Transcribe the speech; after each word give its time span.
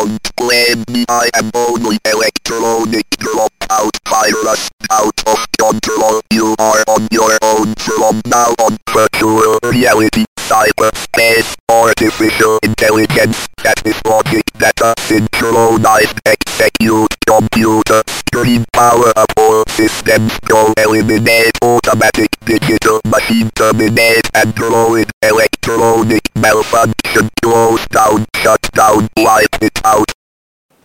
don't 0.00 0.30
me, 0.88 1.04
I 1.08 1.28
am 1.34 1.50
only 1.54 1.98
electronic 2.06 3.04
dropout 3.10 3.90
virus 4.08 4.70
out 4.90 5.22
of 5.26 5.46
control. 5.58 6.22
You 6.32 6.54
are 6.58 6.82
on 6.88 7.06
your 7.10 7.36
from 7.80 8.20
now 8.26 8.54
on. 8.60 8.76
Virtual 8.92 9.58
reality, 9.64 10.24
cyberspace, 10.36 11.56
artificial 11.68 12.58
intelligence, 12.62 13.48
that 13.62 13.80
is 13.86 14.00
logic, 14.04 14.42
data, 14.58 14.94
synchronized, 14.98 16.20
execute, 16.26 17.14
computer, 17.26 18.02
green 18.32 18.64
power 18.72 19.10
of 19.16 19.26
all 19.36 19.64
systems, 19.68 20.38
go 20.40 20.72
eliminate 20.78 21.56
automatic 21.62 22.28
digital 22.44 23.00
machine, 23.06 23.50
terminate 23.54 24.28
android, 24.34 25.10
electronic 25.22 26.22
malfunction, 26.34 27.28
close 27.42 27.86
down, 27.88 28.24
shut 28.36 28.62
down, 28.72 29.08
wipe 29.16 29.62
it 29.62 29.80
out. 29.84 30.12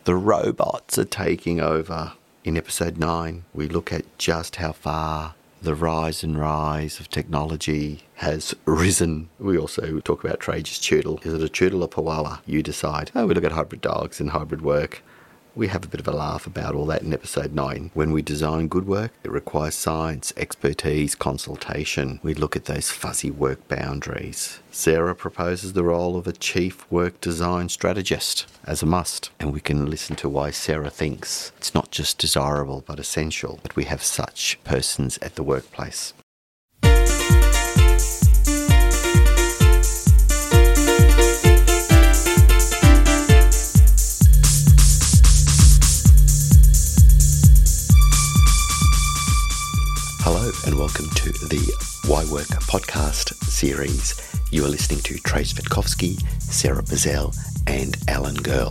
The 0.05 0.15
robots 0.15 0.97
are 0.97 1.05
taking 1.05 1.59
over. 1.59 2.13
In 2.43 2.57
episode 2.57 2.97
9, 2.97 3.43
we 3.55 3.67
look 3.67 3.91
at 3.91 4.05
just 4.19 4.57
how 4.57 4.71
far 4.71 5.33
the 5.65 5.75
rise 5.75 6.23
and 6.23 6.37
rise 6.37 6.99
of 6.99 7.09
technology 7.09 8.03
has 8.17 8.53
risen. 8.65 9.27
We 9.39 9.57
also 9.57 9.99
talk 9.99 10.23
about 10.23 10.39
Trajan's 10.39 10.79
Choodle. 10.79 11.25
Is 11.25 11.33
it 11.33 11.41
a 11.41 11.47
Choodle 11.47 11.81
or 11.81 11.87
Chihuahua? 11.87 12.37
You 12.45 12.61
decide. 12.61 13.09
Oh, 13.15 13.25
we 13.25 13.33
look 13.33 13.43
at 13.43 13.51
hybrid 13.51 13.81
dogs 13.81 14.19
and 14.19 14.29
hybrid 14.29 14.61
work. 14.61 15.01
We 15.57 15.69
have 15.69 15.85
a 15.85 15.87
bit 15.87 16.01
of 16.01 16.07
a 16.09 16.11
laugh 16.11 16.45
about 16.45 16.75
all 16.75 16.85
that 16.87 17.01
in 17.01 17.13
episode 17.13 17.53
9. 17.53 17.91
When 17.93 18.11
we 18.11 18.21
design 18.21 18.67
good 18.67 18.85
work, 18.85 19.13
it 19.23 19.31
requires 19.31 19.73
science, 19.73 20.33
expertise, 20.35 21.15
consultation. 21.15 22.19
We 22.21 22.33
look 22.33 22.57
at 22.57 22.65
those 22.65 22.91
fuzzy 22.91 23.31
work 23.31 23.65
boundaries. 23.69 24.59
Sara 24.69 25.15
proposes 25.15 25.71
the 25.71 25.85
role 25.85 26.17
of 26.17 26.27
a 26.27 26.33
chief 26.33 26.85
work 26.91 27.21
design 27.21 27.69
strategist 27.69 28.47
as 28.65 28.83
a 28.83 28.85
must, 28.85 29.29
and 29.39 29.53
we 29.53 29.61
can 29.61 29.89
listen 29.89 30.17
to 30.17 30.27
why 30.27 30.51
Sara 30.51 30.89
thinks 30.89 31.53
it's 31.55 31.73
not 31.73 31.89
just 31.89 32.17
desirable 32.17 32.83
but 32.85 32.99
essential 32.99 33.61
that 33.63 33.77
we 33.77 33.85
have 33.85 34.03
such 34.03 34.59
persons 34.65 35.17
at 35.19 35.35
the 35.35 35.43
workplace. 35.43 36.13
Hello, 50.45 50.57
and 50.67 50.77
welcome 50.77 51.09
to 51.15 51.31
the 51.47 51.73
Why 52.07 52.23
Work 52.31 52.45
podcast 52.69 53.33
series. 53.45 54.13
You 54.51 54.63
are 54.63 54.67
listening 54.67 54.99
to 54.99 55.17
Trace 55.17 55.51
Vitkovsky, 55.53 56.21
Sara 56.39 56.83
Pazell, 56.83 57.35
and 57.65 57.97
Alan 58.07 58.35
Girl. 58.35 58.69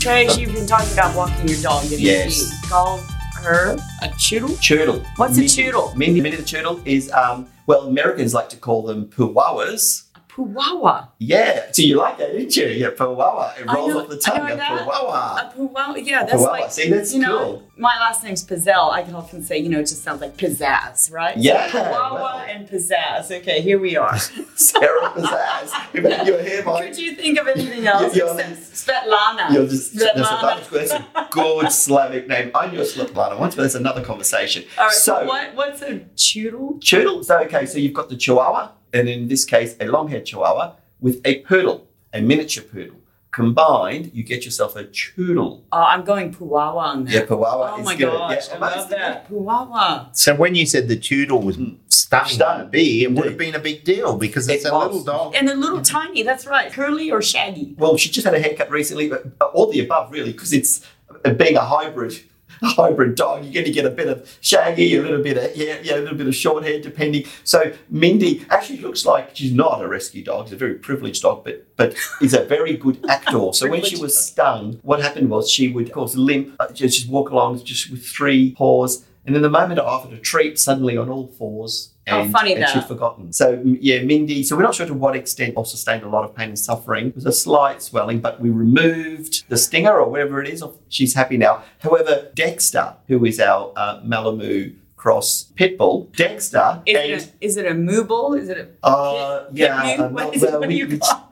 Trace, 0.00 0.38
you've 0.38 0.54
been 0.54 0.66
talking 0.66 0.94
about 0.94 1.14
walking 1.14 1.46
your 1.46 1.60
dog. 1.60 1.82
Didn't 1.82 2.00
Yes. 2.00 2.50
You 2.50 2.68
call 2.70 2.96
her 3.42 3.76
a 4.00 4.08
choodle? 4.16 4.56
Choodle. 4.62 5.04
What's 5.16 5.36
a 5.36 5.42
choodle? 5.42 5.94
Minnie, 5.96 6.22
Minnie 6.22 6.36
the 6.36 6.42
Choodle 6.42 6.80
is, 6.86 7.12
um, 7.12 7.46
well, 7.66 7.82
Americans 7.82 8.32
like 8.32 8.48
to 8.48 8.56
call 8.56 8.80
them 8.84 9.04
poowawas. 9.04 10.04
Poowawa. 10.36 11.08
Yeah. 11.18 11.70
So 11.72 11.82
you 11.82 11.96
like 11.96 12.18
that, 12.18 12.32
didn't 12.32 12.56
you? 12.56 12.66
Yeah, 12.66 12.90
poowawa. 12.90 13.56
It 13.58 13.66
rolls 13.70 13.94
know- 13.94 14.00
off 14.00 14.08
the 14.08 14.16
tongue. 14.18 14.48
know 14.48 14.54
A 14.54 14.58
poowawa. 14.58 15.40
A 15.40 15.52
poowawa. 15.56 16.04
Yeah, 16.04 16.24
that's 16.24 16.34
Poowawa. 16.42 16.50
like. 16.50 16.70
See, 16.72 16.90
that's 16.90 17.14
you 17.14 17.20
know, 17.20 17.38
cool. 17.38 17.62
my 17.76 17.96
last 18.00 18.24
name's 18.24 18.44
Pazell. 18.44 18.92
I 18.92 19.02
can 19.02 19.14
often 19.14 19.44
say, 19.44 19.58
you 19.58 19.68
know, 19.68 19.78
it 19.78 19.82
just 19.86 20.02
sounds 20.02 20.20
like 20.20 20.36
pizzazz, 20.36 21.12
right? 21.12 21.36
Yeah, 21.36 21.70
So 21.70 21.78
poowawa 21.78 22.12
well. 22.14 22.38
and 22.48 22.68
pizzazz. 22.68 23.30
Okay, 23.30 23.60
here 23.60 23.78
we 23.78 23.96
are. 23.96 24.18
Sara 24.56 25.10
Pizzazz. 25.10 26.26
You're 26.26 26.42
here, 26.42 26.64
Mike. 26.64 26.84
Could 26.88 26.98
you 26.98 27.14
think 27.14 27.38
of 27.38 27.46
anything 27.46 27.86
else 27.92 28.16
You're- 28.16 28.30
except 28.40 29.06
Svetlana? 29.06 29.52
You're 29.52 29.66
just 29.68 29.94
Svetlana. 29.94 30.68
that's 30.70 30.92
a 30.92 31.28
good 31.30 31.70
Slavic 31.70 32.26
name. 32.28 32.50
I 32.54 32.66
knew 32.70 32.80
a 32.80 32.84
Svetlana 32.84 33.38
once, 33.38 33.54
but 33.54 33.62
that's 33.62 33.74
another 33.76 34.02
conversation. 34.02 34.64
All 34.78 34.86
right, 34.86 34.92
so, 34.94 35.20
so 35.20 35.26
what, 35.26 35.54
what's 35.54 35.82
a 35.82 36.00
choodle? 36.16 36.80
Choodle. 36.80 37.24
So 37.24 37.38
okay, 37.42 37.66
so 37.66 37.78
you've 37.78 37.94
got 37.94 38.08
the 38.08 38.16
Chihuahua, 38.16 38.70
and 38.94 39.08
in 39.08 39.28
this 39.28 39.44
case, 39.44 39.76
a 39.80 39.86
long-haired 39.86 40.24
Chihuahua 40.24 40.76
with 41.00 41.20
a 41.26 41.40
poodle, 41.40 41.86
a 42.14 42.20
miniature 42.22 42.64
poodle. 42.64 42.96
Combined, 43.32 44.12
you 44.14 44.22
get 44.22 44.44
yourself 44.44 44.76
a 44.76 44.84
Choodle. 44.84 45.62
Oh, 45.72 45.82
I'm 45.82 46.04
going 46.04 46.32
poowawa 46.32 46.76
on 46.76 47.04
that. 47.06 47.12
Yeah, 47.12 47.20
Chihuahua 47.26 47.74
Oh 47.74 47.80
is 47.80 47.84
my 47.84 47.96
good. 47.96 48.12
gosh, 48.12 48.48
yeah, 48.48 48.54
I 48.54 48.58
love 48.76 48.88
that. 48.90 49.28
Poowawa. 49.28 50.16
So 50.16 50.36
when 50.36 50.54
you 50.54 50.64
said 50.66 50.86
the 50.86 50.96
Choodle 50.96 51.42
was 51.42 51.56
stung 51.88 52.20
by 52.22 52.28
Stung. 52.28 52.60
a 52.60 52.64
bee, 52.66 53.02
it 53.02 53.10
would 53.10 53.24
have 53.26 53.36
been 53.36 53.56
a 53.56 53.58
big 53.58 53.82
deal 53.82 54.16
because 54.16 54.48
it's 54.48 54.64
It 54.64 54.68
a 54.70 54.72
was. 54.72 54.86
little 54.86 55.02
dog. 55.02 55.34
And 55.34 55.48
they're 55.48 55.56
little 55.56 55.82
tiny, 55.82 56.22
that's 56.22 56.46
right. 56.46 56.70
Curly 56.72 57.10
or 57.10 57.20
shaggy? 57.20 57.74
Well, 57.76 57.96
she 57.96 58.08
just 58.08 58.24
had 58.24 58.34
a 58.34 58.40
haircut 58.40 58.70
recently, 58.70 59.08
but 59.08 59.24
all 59.52 59.68
the 59.68 59.80
above 59.80 60.12
really, 60.12 60.30
because 60.30 60.52
it's 60.52 60.86
uh, 61.24 61.32
being 61.32 61.56
a 61.56 61.60
hybrid, 61.62 62.12
a 62.12 62.22
hybrid 62.62 63.14
dog. 63.14 63.44
You're 63.44 63.52
going 63.52 63.66
to 63.66 63.72
get 63.72 63.84
a 63.84 63.90
bit 63.90 64.08
of 64.08 64.38
shaggy, 64.40 64.96
a 64.96 65.02
little 65.02 65.22
bit 65.22 65.36
of 65.36 65.56
yeah, 65.56 65.78
yeah, 65.82 65.96
a 65.96 66.00
little 66.00 66.16
bit 66.16 66.26
of 66.26 66.34
short 66.34 66.64
hair, 66.64 66.80
depending. 66.80 67.26
So 67.44 67.72
Mindy 67.90 68.44
actually 68.50 68.80
looks 68.80 69.04
like 69.04 69.30
she's 69.34 69.52
not 69.52 69.82
a 69.82 69.88
rescue 69.88 70.24
dog; 70.24 70.46
she's 70.46 70.54
a 70.54 70.56
very 70.56 70.74
privileged 70.74 71.22
dog, 71.22 71.44
but 71.44 71.66
but 71.76 71.94
is 72.20 72.34
a 72.34 72.44
very 72.44 72.76
good 72.76 73.04
actor. 73.08 73.52
So 73.52 73.68
when 73.68 73.82
she 73.82 73.96
was 73.96 74.18
stung, 74.18 74.78
what 74.82 75.00
happened 75.00 75.30
was 75.30 75.50
she 75.50 75.68
would, 75.68 75.86
of 75.86 75.92
course, 75.92 76.14
limp, 76.14 76.54
uh, 76.60 76.68
just, 76.72 76.96
just 76.96 77.08
walk 77.08 77.30
along 77.30 77.64
just 77.64 77.90
with 77.90 78.04
three 78.04 78.52
paws, 78.52 79.04
and 79.26 79.34
then 79.34 79.42
the 79.42 79.50
moment 79.50 79.80
I 79.80 79.84
offered 79.84 80.12
a 80.12 80.18
treat, 80.18 80.58
suddenly 80.58 80.96
on 80.96 81.08
all 81.08 81.28
fours. 81.28 81.90
How 82.06 82.20
And, 82.20 82.30
funny 82.32 82.52
and 82.52 82.62
that. 82.62 82.70
she'd 82.70 82.84
forgotten. 82.84 83.32
So 83.32 83.62
yeah, 83.64 84.02
Mindy. 84.02 84.42
So 84.42 84.56
we're 84.56 84.62
not 84.62 84.74
sure 84.74 84.86
to 84.86 84.92
what 84.92 85.16
extent 85.16 85.54
or 85.56 85.64
sustained 85.64 86.02
a 86.02 86.08
lot 86.08 86.24
of 86.24 86.34
pain 86.36 86.48
and 86.50 86.58
suffering. 86.58 87.06
It 87.08 87.14
was 87.14 87.24
a 87.24 87.32
slight 87.32 87.80
swelling, 87.80 88.20
but 88.20 88.40
we 88.40 88.50
removed 88.50 89.48
the 89.48 89.56
stinger 89.56 89.98
or 89.98 90.10
whatever 90.10 90.42
it 90.42 90.48
is. 90.48 90.62
She's 90.90 91.14
happy 91.14 91.38
now. 91.38 91.62
However, 91.78 92.30
Dexter, 92.34 92.96
who 93.08 93.24
is 93.24 93.40
our 93.40 93.72
uh, 93.76 94.00
Malamute 94.04 94.76
cross 94.96 95.44
pit 95.56 95.78
bull, 95.78 96.10
Dexter, 96.16 96.82
Is 96.86 96.96
and 96.96 97.10
it, 97.12 97.24
a, 97.40 97.44
is 97.44 97.56
it 97.56 97.66
a 97.66 97.74
mooble? 97.74 98.34
Is 98.34 98.48
it 98.50 98.58
a 98.82 98.86
uh, 98.86 99.44
pit- 99.46 99.56
yeah, 99.58 99.82
pit 99.82 100.00
uh? 100.00 100.08
What 100.10 100.34
is 100.34 100.42
it? 100.42 100.52
What 100.60 100.68
do 100.68 100.74
you 100.74 100.98
call 100.98 101.30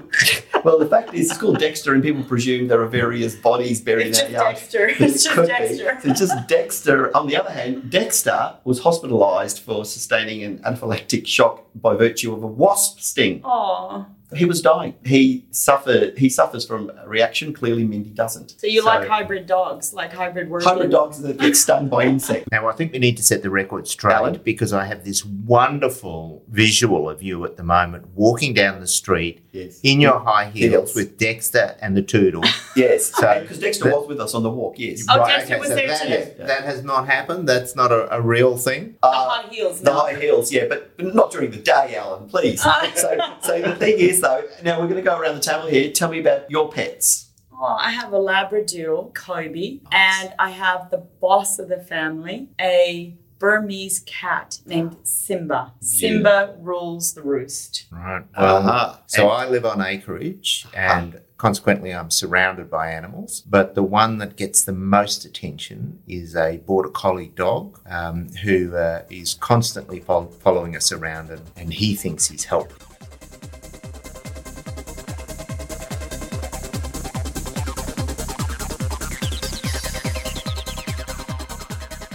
well, 0.64 0.78
the 0.78 0.86
fact 0.86 1.14
is, 1.14 1.30
it's 1.30 1.38
called 1.38 1.58
Dexter, 1.58 1.94
and 1.94 2.02
people 2.02 2.22
presume 2.22 2.68
there 2.68 2.80
are 2.82 2.86
various 2.88 3.34
bodies 3.34 3.80
buried 3.80 4.08
It's 4.08 4.20
in 4.20 4.32
that 4.32 4.42
yard. 4.42 4.56
Dexter. 4.56 4.88
It's 5.00 5.24
just 5.24 5.36
be. 5.36 5.46
Dexter. 5.46 5.98
So 6.02 6.10
it's 6.10 6.20
just 6.20 6.48
Dexter. 6.48 7.16
On 7.16 7.26
the 7.26 7.36
other 7.36 7.50
hand, 7.50 7.90
Dexter 7.90 8.54
was 8.64 8.80
hospitalised 8.80 9.60
for 9.60 9.84
sustaining 9.84 10.42
an 10.42 10.58
anaphylactic 10.58 11.26
shock 11.26 11.64
by 11.74 11.94
virtue 11.94 12.32
of 12.34 12.42
a 12.42 12.46
wasp 12.46 13.00
sting. 13.00 13.40
Oh, 13.44 14.06
He 14.36 14.44
was 14.44 14.60
dying. 14.62 14.94
He 15.04 15.44
suffered. 15.50 16.16
He 16.18 16.28
suffers 16.28 16.64
from 16.64 16.90
a 17.02 17.08
reaction. 17.08 17.52
Clearly, 17.52 17.84
Mindy 17.84 18.10
doesn't. 18.10 18.58
so 18.60 18.66
you 18.66 18.84
like 18.84 19.06
hybrid 19.08 19.46
dogs, 19.46 19.92
like 19.94 20.12
hybrid 20.12 20.48
working? 20.50 20.68
hybrid 20.68 20.90
dogs 20.90 21.20
that 21.22 21.38
get 21.38 21.56
stung 21.56 21.88
by 21.88 22.04
insects. 22.12 22.48
Now, 22.50 22.68
I 22.68 22.72
think 22.72 22.92
we 22.92 22.98
need 22.98 23.16
to 23.18 23.22
set 23.22 23.42
the 23.42 23.50
record 23.50 23.86
straight 23.88 24.14
Alan? 24.14 24.40
because 24.44 24.72
I 24.72 24.84
have 24.86 25.04
this 25.04 25.24
wonderful 25.24 26.42
visual 26.48 27.08
of 27.08 27.22
you 27.22 27.44
at 27.44 27.56
the 27.56 27.62
moment 27.62 28.06
walking 28.14 28.52
down 28.54 28.80
the 28.80 28.86
street 28.86 29.38
Yes. 29.52 29.80
in 29.82 30.00
your 30.00 30.18
high 30.18 30.46
heels 30.50 30.70
Heels. 30.70 30.94
with 30.94 31.18
Dexter 31.18 31.76
and 31.82 31.94
the 31.96 32.02
Choodle. 32.02 32.42
Yes. 32.74 33.12
So- 33.14 33.40
Because 33.42 33.58
Dexter 33.58 33.84
that- 33.84 33.98
was 33.98 34.08
with 34.08 34.18
us 34.18 34.34
on 34.34 34.42
the 34.42 34.50
walk. 34.50 34.78
Yes. 34.78 35.04
Oh, 35.10 35.26
Dexter 35.26 35.58
was 35.58 35.68
there 35.68 35.88
that, 35.88 36.02
too. 36.02 36.08
has- 36.08 36.34
that 36.48 36.64
has 36.64 36.82
not 36.82 37.06
happened. 37.06 37.46
That's 37.46 37.76
not 37.76 37.92
a, 37.92 38.14
a 38.16 38.20
real 38.22 38.56
thing. 38.56 38.96
The 39.02 39.08
Uh, 39.08 39.28
high 39.28 39.48
heels. 39.50 39.80
The 39.80 39.90
no. 39.92 40.00
high 40.00 40.14
heels, 40.14 40.50
yeah, 40.50 40.64
but, 40.68 40.96
but 40.96 41.14
not 41.14 41.30
during 41.32 41.50
the 41.50 41.58
day, 41.58 41.96
Alan, 41.96 42.28
please. 42.30 42.62
so, 42.94 43.18
so 43.42 43.60
the 43.60 43.74
thing 43.76 43.98
is, 43.98 44.21
though, 44.22 44.42
now 44.62 44.80
we're 44.80 44.88
going 44.88 44.96
to 44.96 45.08
go 45.10 45.18
around 45.18 45.34
the 45.34 45.40
table 45.42 45.66
here. 45.66 45.90
Tell 45.92 46.08
me 46.10 46.20
about 46.20 46.50
your 46.50 46.70
pets. 46.72 47.28
Oh, 47.52 47.76
I 47.78 47.90
have 47.90 48.12
a 48.12 48.18
Labrador, 48.18 49.12
Kobe, 49.12 49.80
and 49.92 50.32
I 50.38 50.50
have 50.50 50.90
the 50.90 50.96
boss 50.98 51.58
of 51.58 51.68
the 51.68 51.78
family, 51.80 52.48
a 52.60 53.14
Burmese 53.38 54.00
cat 54.06 54.60
named 54.66 54.96
Simba. 55.02 55.72
Simba 55.80 56.56
rules 56.60 57.14
the 57.14 57.22
roost. 57.22 57.86
Right. 57.90 58.22
Well, 58.38 58.56
Uh-huh. 58.58 58.96
so 59.06 59.28
I 59.28 59.48
live 59.48 59.64
on 59.66 59.80
acreage 59.82 60.64
and 60.74 61.20
consequently 61.38 61.92
I'm 61.92 62.10
surrounded 62.10 62.70
by 62.70 62.92
animals. 62.92 63.42
But 63.48 63.74
the 63.74 63.82
one 63.82 64.18
that 64.18 64.36
gets 64.36 64.62
the 64.62 64.72
most 64.72 65.24
attention 65.24 65.98
is 66.06 66.36
a 66.36 66.58
border 66.58 66.88
collie 66.90 67.32
dog 67.34 67.80
um, 67.86 68.28
who 68.44 68.76
uh, 68.76 69.02
is 69.10 69.34
constantly 69.34 69.98
fol- 69.98 70.26
following 70.30 70.76
us 70.76 70.92
around 70.92 71.30
and, 71.30 71.42
and 71.56 71.74
he 71.74 71.96
thinks 71.96 72.28
he's 72.28 72.44
helping. 72.44 72.76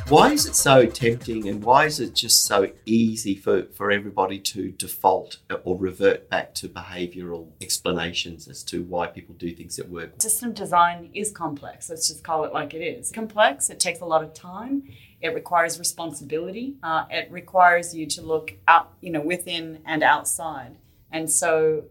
Why 0.09 0.31
is 0.31 0.45
it 0.45 0.55
so 0.55 0.85
tempting 0.85 1.49
and 1.49 1.61
why 1.61 1.83
is 1.85 1.99
it 1.99 2.15
just 2.15 2.45
so 2.45 2.71
easy 2.85 3.35
for, 3.35 3.63
for 3.73 3.91
everybody 3.91 4.39
to 4.39 4.71
default 4.71 5.39
or 5.65 5.77
revert 5.77 6.29
back 6.29 6.53
to 6.55 6.69
behavioural 6.69 7.49
explanations 7.59 8.47
as 8.47 8.63
to 8.65 8.83
why 8.83 9.07
people 9.07 9.35
do 9.35 9.53
things 9.53 9.77
at 9.79 9.89
work? 9.89 10.21
System 10.21 10.53
design 10.53 11.09
is 11.13 11.31
complex. 11.31 11.89
Let's 11.89 12.07
just 12.07 12.23
call 12.23 12.45
it 12.45 12.53
like 12.53 12.73
it 12.73 12.79
is. 12.79 13.11
Complex, 13.11 13.69
it 13.69 13.81
takes 13.81 13.99
a 13.99 14.05
lot 14.05 14.23
of 14.23 14.33
time, 14.33 14.83
It 15.19 15.35
requires 15.35 15.77
responsibility. 15.77 16.75
Uh, 16.81 17.03
it 17.09 17.29
requires 17.29 17.93
you 17.93 18.05
to 18.05 18.21
look 18.21 18.53
up, 18.65 18.95
you 19.01 19.11
know, 19.11 19.21
within 19.21 19.81
and 19.85 20.03
outside. 20.03 20.77
And 21.11 21.29
so 21.29 21.83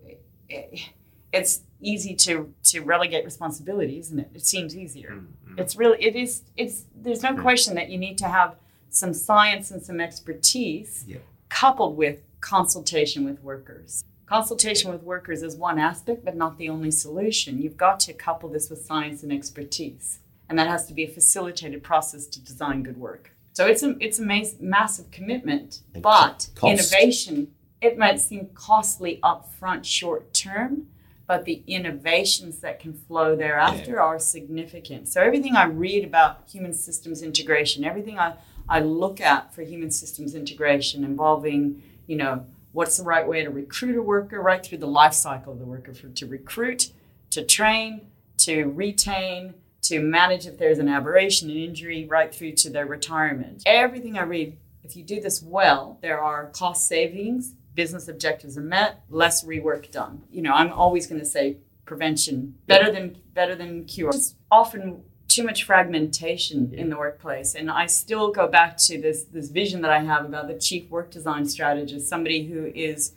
it, 0.48 0.88
it's 1.34 1.60
easy 1.86 2.14
to 2.14 2.52
to 2.64 2.80
relegate 2.80 3.24
responsibility, 3.24 3.98
isn't 3.98 4.18
it? 4.18 4.30
It 4.34 4.44
seems 4.44 4.76
easier. 4.76 5.10
Mm-hmm. 5.12 5.58
It's 5.60 5.76
really 5.76 6.02
it 6.02 6.16
is 6.16 6.42
it's 6.56 6.84
there's 6.94 7.22
no 7.22 7.34
question 7.46 7.74
that 7.76 7.88
you 7.90 7.98
need 7.98 8.18
to 8.18 8.28
have 8.28 8.56
some 8.90 9.14
science 9.14 9.70
and 9.70 9.82
some 9.82 10.00
expertise 10.00 11.04
Yeah. 11.06 11.18
coupled 11.48 11.96
with 11.96 12.18
consultation 12.40 13.24
with 13.24 13.42
workers. 13.42 14.04
Consultation 14.26 14.90
with 14.90 15.02
workers 15.04 15.42
is 15.42 15.54
one 15.56 15.78
aspect, 15.78 16.24
but 16.24 16.34
not 16.36 16.58
the 16.58 16.68
only 16.68 16.90
solution. 16.90 17.62
You've 17.62 17.76
got 17.76 18.00
to 18.00 18.12
couple 18.12 18.48
this 18.48 18.68
with 18.70 18.80
science 18.84 19.22
and 19.22 19.32
expertise, 19.32 20.18
and 20.48 20.58
that 20.58 20.66
has 20.66 20.86
to 20.86 20.94
be 20.94 21.04
a 21.04 21.08
facilitated 21.08 21.82
process 21.84 22.26
to 22.26 22.40
design 22.40 22.82
good 22.82 22.96
work. 22.98 23.30
So 23.52 23.66
it's 23.66 23.82
a 23.84 23.96
it's 24.00 24.18
a 24.18 24.22
mas- 24.24 24.56
massive 24.60 25.10
commitment, 25.12 25.80
but 26.10 26.48
cost. 26.56 26.72
innovation 26.72 27.52
it 27.80 27.96
might 27.98 28.18
seem 28.18 28.48
costly 28.54 29.20
upfront, 29.22 29.84
short 29.84 30.32
term, 30.32 30.88
but 31.26 31.44
the 31.44 31.62
innovations 31.66 32.60
that 32.60 32.78
can 32.78 32.92
flow 32.92 33.34
thereafter 33.34 34.00
are 34.00 34.18
significant. 34.18 35.08
So 35.08 35.20
everything 35.20 35.56
I 35.56 35.64
read 35.64 36.04
about 36.04 36.42
human 36.50 36.72
systems 36.72 37.22
integration, 37.22 37.84
everything 37.84 38.18
I, 38.18 38.34
I 38.68 38.80
look 38.80 39.20
at 39.20 39.52
for 39.54 39.62
human 39.62 39.90
systems 39.90 40.34
integration 40.34 41.02
involving, 41.04 41.82
you 42.06 42.16
know, 42.16 42.46
what's 42.72 42.98
the 42.98 43.04
right 43.04 43.26
way 43.26 43.42
to 43.42 43.50
recruit 43.50 43.96
a 43.96 44.02
worker 44.02 44.40
right 44.40 44.64
through 44.64 44.78
the 44.78 44.86
life 44.86 45.14
cycle 45.14 45.52
of 45.52 45.58
the 45.58 45.64
worker 45.64 45.94
for, 45.94 46.08
to 46.08 46.26
recruit, 46.26 46.92
to 47.30 47.42
train, 47.42 48.02
to 48.38 48.64
retain, 48.64 49.54
to 49.82 50.00
manage 50.00 50.46
if 50.46 50.58
there's 50.58 50.78
an 50.78 50.88
aberration, 50.88 51.50
an 51.50 51.56
injury, 51.56 52.06
right 52.06 52.34
through 52.34 52.52
to 52.52 52.70
their 52.70 52.86
retirement. 52.86 53.62
Everything 53.66 54.18
I 54.18 54.22
read, 54.22 54.56
if 54.84 54.96
you 54.96 55.02
do 55.02 55.20
this 55.20 55.42
well, 55.42 55.98
there 56.02 56.20
are 56.20 56.46
cost 56.46 56.86
savings, 56.86 57.54
business 57.76 58.08
objectives 58.08 58.58
are 58.58 58.62
met, 58.62 59.02
less 59.08 59.44
rework 59.44 59.92
done. 59.92 60.22
You 60.32 60.42
know, 60.42 60.52
I'm 60.52 60.72
always 60.72 61.06
going 61.06 61.20
to 61.20 61.26
say 61.26 61.58
prevention 61.84 62.56
better 62.66 62.90
than 62.90 63.16
better 63.32 63.54
than 63.54 63.84
cure. 63.84 64.10
It's 64.10 64.34
often 64.50 65.04
too 65.28 65.44
much 65.44 65.64
fragmentation 65.64 66.72
in 66.74 66.88
the 66.88 66.96
workplace, 66.96 67.54
and 67.54 67.70
I 67.70 67.86
still 67.86 68.32
go 68.32 68.48
back 68.48 68.76
to 68.78 69.00
this 69.00 69.24
this 69.24 69.50
vision 69.50 69.82
that 69.82 69.92
I 69.92 70.00
have 70.00 70.24
about 70.24 70.48
the 70.48 70.58
chief 70.58 70.90
work 70.90 71.12
design 71.12 71.46
strategist, 71.46 72.08
somebody 72.08 72.46
who 72.46 72.72
is 72.74 73.12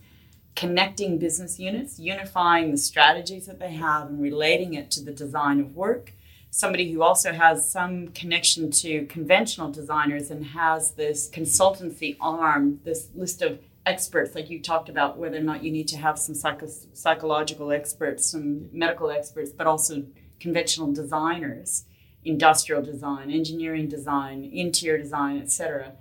connecting 0.55 1.17
business 1.17 1.57
units, 1.57 1.97
unifying 1.99 2.71
the 2.71 2.77
strategies 2.77 3.45
that 3.47 3.59
they 3.59 3.73
have, 3.73 4.09
and 4.09 4.21
relating 4.21 4.73
it 4.73 4.91
to 4.91 5.03
the 5.03 5.13
design 5.13 5.59
of 5.59 5.75
work. 5.75 6.13
Somebody 6.51 6.91
who 6.91 7.03
also 7.03 7.31
has 7.31 7.71
some 7.71 8.07
connection 8.09 8.71
to 8.71 9.05
conventional 9.05 9.71
designers 9.71 10.31
and 10.31 10.47
has 10.47 10.91
this 10.93 11.29
consultancy 11.29 12.17
arm, 12.19 12.79
this 12.83 13.09
list 13.13 13.43
of 13.43 13.59
experts, 13.89 14.35
like 14.35 14.49
you 14.49 14.61
talked 14.61 14.89
about, 14.89 15.17
whether 15.17 15.37
or 15.37 15.41
not 15.51 15.63
you 15.63 15.71
need 15.71 15.87
to 15.89 15.97
have 15.97 16.17
some 16.17 16.35
psycho- 16.35 16.67
psychological 16.93 17.71
experts, 17.71 18.25
some 18.31 18.69
medical 18.71 19.09
experts, 19.09 19.51
but 19.51 19.67
also 19.67 20.05
conventional 20.39 20.91
designers, 20.93 21.85
industrial 22.23 22.81
design, 22.81 23.31
engineering 23.31 23.87
design, 23.87 24.49
interior 24.53 24.97
design, 24.97 25.41
etc., 25.41 25.93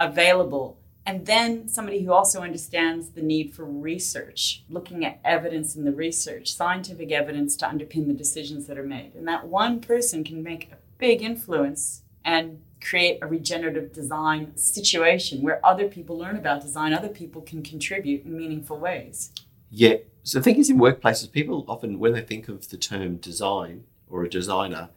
available 0.00 0.78
and 1.06 1.26
then 1.26 1.68
somebody 1.68 2.02
who 2.02 2.12
also 2.12 2.40
understands 2.40 3.10
the 3.10 3.22
need 3.22 3.54
for 3.54 3.64
research, 3.64 4.64
looking 4.70 5.04
at 5.04 5.20
evidence 5.22 5.76
in 5.76 5.84
the 5.84 5.92
research, 5.92 6.54
scientific 6.54 7.12
evidence 7.12 7.56
to 7.56 7.66
underpin 7.66 8.06
the 8.06 8.14
decisions 8.14 8.66
that 8.66 8.78
are 8.78 8.86
made. 8.86 9.14
And 9.14 9.28
that 9.28 9.46
one 9.46 9.80
person 9.80 10.24
can 10.24 10.42
make 10.42 10.72
a 10.72 10.76
big 10.96 11.20
influence 11.20 12.02
and 12.24 12.62
create 12.84 13.18
a 13.22 13.26
regenerative 13.26 13.92
design 13.92 14.56
situation 14.56 15.42
where 15.42 15.64
other 15.64 15.88
people 15.88 16.18
learn 16.18 16.36
about 16.36 16.60
design, 16.60 16.92
other 16.92 17.08
people 17.08 17.40
can 17.42 17.62
contribute 17.62 18.24
in 18.24 18.36
meaningful 18.36 18.78
ways. 18.78 19.32
Yeah. 19.70 19.96
So 20.22 20.38
the 20.38 20.44
thing 20.44 20.56
is, 20.56 20.70
in 20.70 20.78
workplaces, 20.78 21.30
people 21.30 21.64
often, 21.66 21.98
when 21.98 22.12
they 22.12 22.20
think 22.20 22.48
of 22.48 22.68
the 22.68 22.76
term 22.76 23.16
design 23.16 23.84
or 24.08 24.22
a 24.24 24.30
designer, 24.30 24.90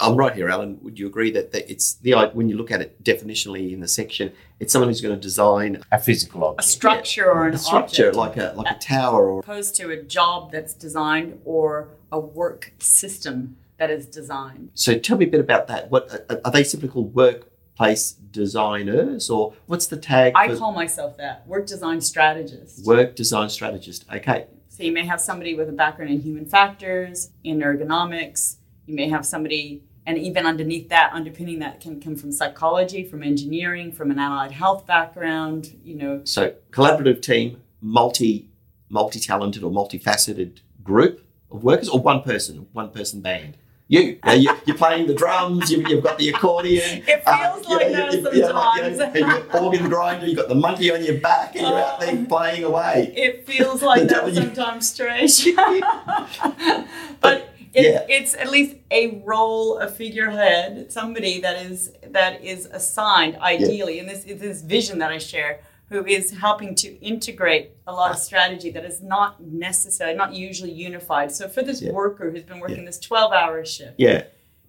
I'm 0.00 0.16
right 0.16 0.34
here, 0.34 0.48
Alan. 0.48 0.78
Would 0.82 0.98
you 0.98 1.06
agree 1.06 1.30
that, 1.30 1.52
that 1.52 1.70
it's 1.70 1.94
the 1.94 2.12
when 2.32 2.48
you 2.48 2.56
look 2.56 2.70
at 2.72 2.80
it 2.80 3.02
definitionally 3.04 3.72
in 3.72 3.80
the 3.80 3.88
section, 3.88 4.32
it's 4.58 4.72
someone 4.72 4.88
who's 4.88 5.00
going 5.00 5.14
to 5.14 5.20
design 5.20 5.82
A 5.92 5.98
physical 6.00 6.42
object, 6.44 6.58
A 6.58 6.62
object. 6.62 6.76
structure 6.76 7.30
or 7.30 7.46
an 7.46 7.54
a 7.54 7.58
structure 7.58 8.08
object. 8.08 8.16
like 8.16 8.36
a 8.36 8.52
like 8.56 8.76
a 8.76 8.78
tower 8.78 9.30
or 9.30 9.40
opposed 9.40 9.76
to 9.76 9.90
a 9.90 10.02
job 10.02 10.50
that's 10.50 10.74
designed 10.74 11.40
or 11.44 11.88
a 12.10 12.18
work 12.18 12.72
system 12.78 13.56
that 13.78 13.90
is 13.90 14.06
designed. 14.06 14.70
So 14.74 14.98
tell 14.98 15.18
me 15.18 15.26
a 15.26 15.28
bit 15.28 15.40
about 15.40 15.66
that. 15.68 15.90
What 15.90 16.26
are- 16.44 16.50
they 16.50 16.64
simply 16.64 16.88
called 16.88 17.14
workplace 17.14 18.12
designers, 18.12 19.28
or 19.30 19.54
what's 19.66 19.86
the 19.86 19.96
tag 19.96 20.32
I 20.36 20.54
call 20.54 20.72
myself 20.72 21.16
that 21.18 21.46
work 21.46 21.66
design 21.66 22.00
strategist. 22.00 22.84
work 22.86 23.14
design 23.16 23.48
strategist? 23.48 24.04
Okay, 24.12 24.46
So 24.68 24.82
you 24.82 24.92
may 24.92 25.06
have 25.06 25.20
somebody 25.20 25.54
with 25.54 25.68
a 25.68 25.72
background 25.72 26.10
in 26.10 26.20
human 26.20 26.44
factors, 26.46 27.30
in 27.44 27.60
ergonomics. 27.60 28.56
You 28.86 28.94
may 28.94 29.08
have 29.08 29.24
somebody, 29.24 29.82
and 30.04 30.18
even 30.18 30.46
underneath 30.46 30.88
that, 30.90 31.12
underpinning 31.12 31.58
that 31.60 31.80
can 31.80 32.00
come 32.00 32.14
from 32.14 32.30
psychology, 32.30 33.02
from 33.04 33.22
engineering, 33.22 33.90
from 33.92 34.10
an 34.10 34.18
allied 34.18 34.52
health 34.52 34.86
background. 34.86 35.76
You 35.82 35.96
know, 35.96 36.20
so 36.24 36.54
collaborative 36.70 37.22
team, 37.22 37.62
multi 37.80 38.48
multi 38.88 39.18
talented 39.18 39.62
or 39.64 39.70
multifaceted 39.70 40.58
group 40.82 41.26
of 41.50 41.64
workers, 41.64 41.88
or 41.88 41.98
one 42.00 42.22
person, 42.22 42.66
one 42.72 42.90
person 42.90 43.20
band. 43.20 43.56
You, 43.88 44.18
you 44.34 44.50
you're 44.66 44.76
playing 44.76 45.06
the 45.06 45.14
drums. 45.14 45.70
You've, 45.70 45.88
you've 45.88 46.02
got 46.02 46.18
the 46.18 46.28
accordion. 46.30 47.04
It 47.06 47.24
feels 47.24 47.68
you 47.68 47.76
like 47.76 47.90
know, 47.92 48.10
that 48.10 48.12
you- 48.14 48.18
you- 48.20 48.32
you 48.32 48.40
know, 48.40 48.52
like, 48.52 48.82
you 48.82 48.90
know, 48.90 48.96
sometimes. 48.98 49.16
and 49.16 49.16
you've 49.32 49.52
got 49.52 49.62
organ 49.62 49.88
grinder. 49.88 50.26
You've 50.26 50.36
got 50.38 50.48
the 50.48 50.54
monkey 50.56 50.90
on 50.90 51.04
your 51.04 51.18
back, 51.20 51.54
and 51.54 51.66
you're 51.66 51.78
out 51.78 52.00
there 52.00 52.18
oh. 52.20 52.24
playing 52.28 52.64
away. 52.64 53.12
it 53.16 53.46
feels 53.46 53.82
like 53.82 54.08
that 54.08 54.26
W. 54.26 54.34
sometimes, 54.34 54.96
Trish. 54.98 55.54
but 57.20 57.48
it, 57.74 57.84
Yeah. 57.84 58.06
it's 58.08 58.34
at 58.34 58.50
least 58.50 58.76
a 58.90 59.22
role, 59.24 59.78
a 59.78 59.88
figurehead, 59.88 60.90
somebody 60.90 61.40
that 61.40 61.66
is 61.66 61.92
that 62.10 62.42
is 62.42 62.66
assigned 62.66 63.36
ideally, 63.36 63.98
and 64.00 64.08
this 64.08 64.24
is 64.24 64.40
this 64.40 64.62
vision 64.62 64.98
that 64.98 65.12
I 65.12 65.18
share, 65.18 65.60
who 65.88 66.04
is 66.04 66.32
helping 66.38 66.74
to 66.74 66.88
integrate 67.04 67.70
a 67.86 67.92
lot 67.92 68.10
of 68.10 68.18
strategy 68.18 68.70
that 68.70 68.84
is 68.84 69.02
not 69.02 69.40
necessary, 69.42 70.14
not 70.14 70.32
usually 70.34 70.72
unified. 70.72 71.30
So 71.32 71.48
for 71.48 71.62
this 71.62 71.80
Yeah. 71.80 71.92
worker 71.92 72.30
who's 72.30 72.42
been 72.42 72.58
working 72.60 72.84
this 72.84 72.98
twelve-hour 72.98 73.64
shift, 73.64 73.94
Yeah, 73.96 74.24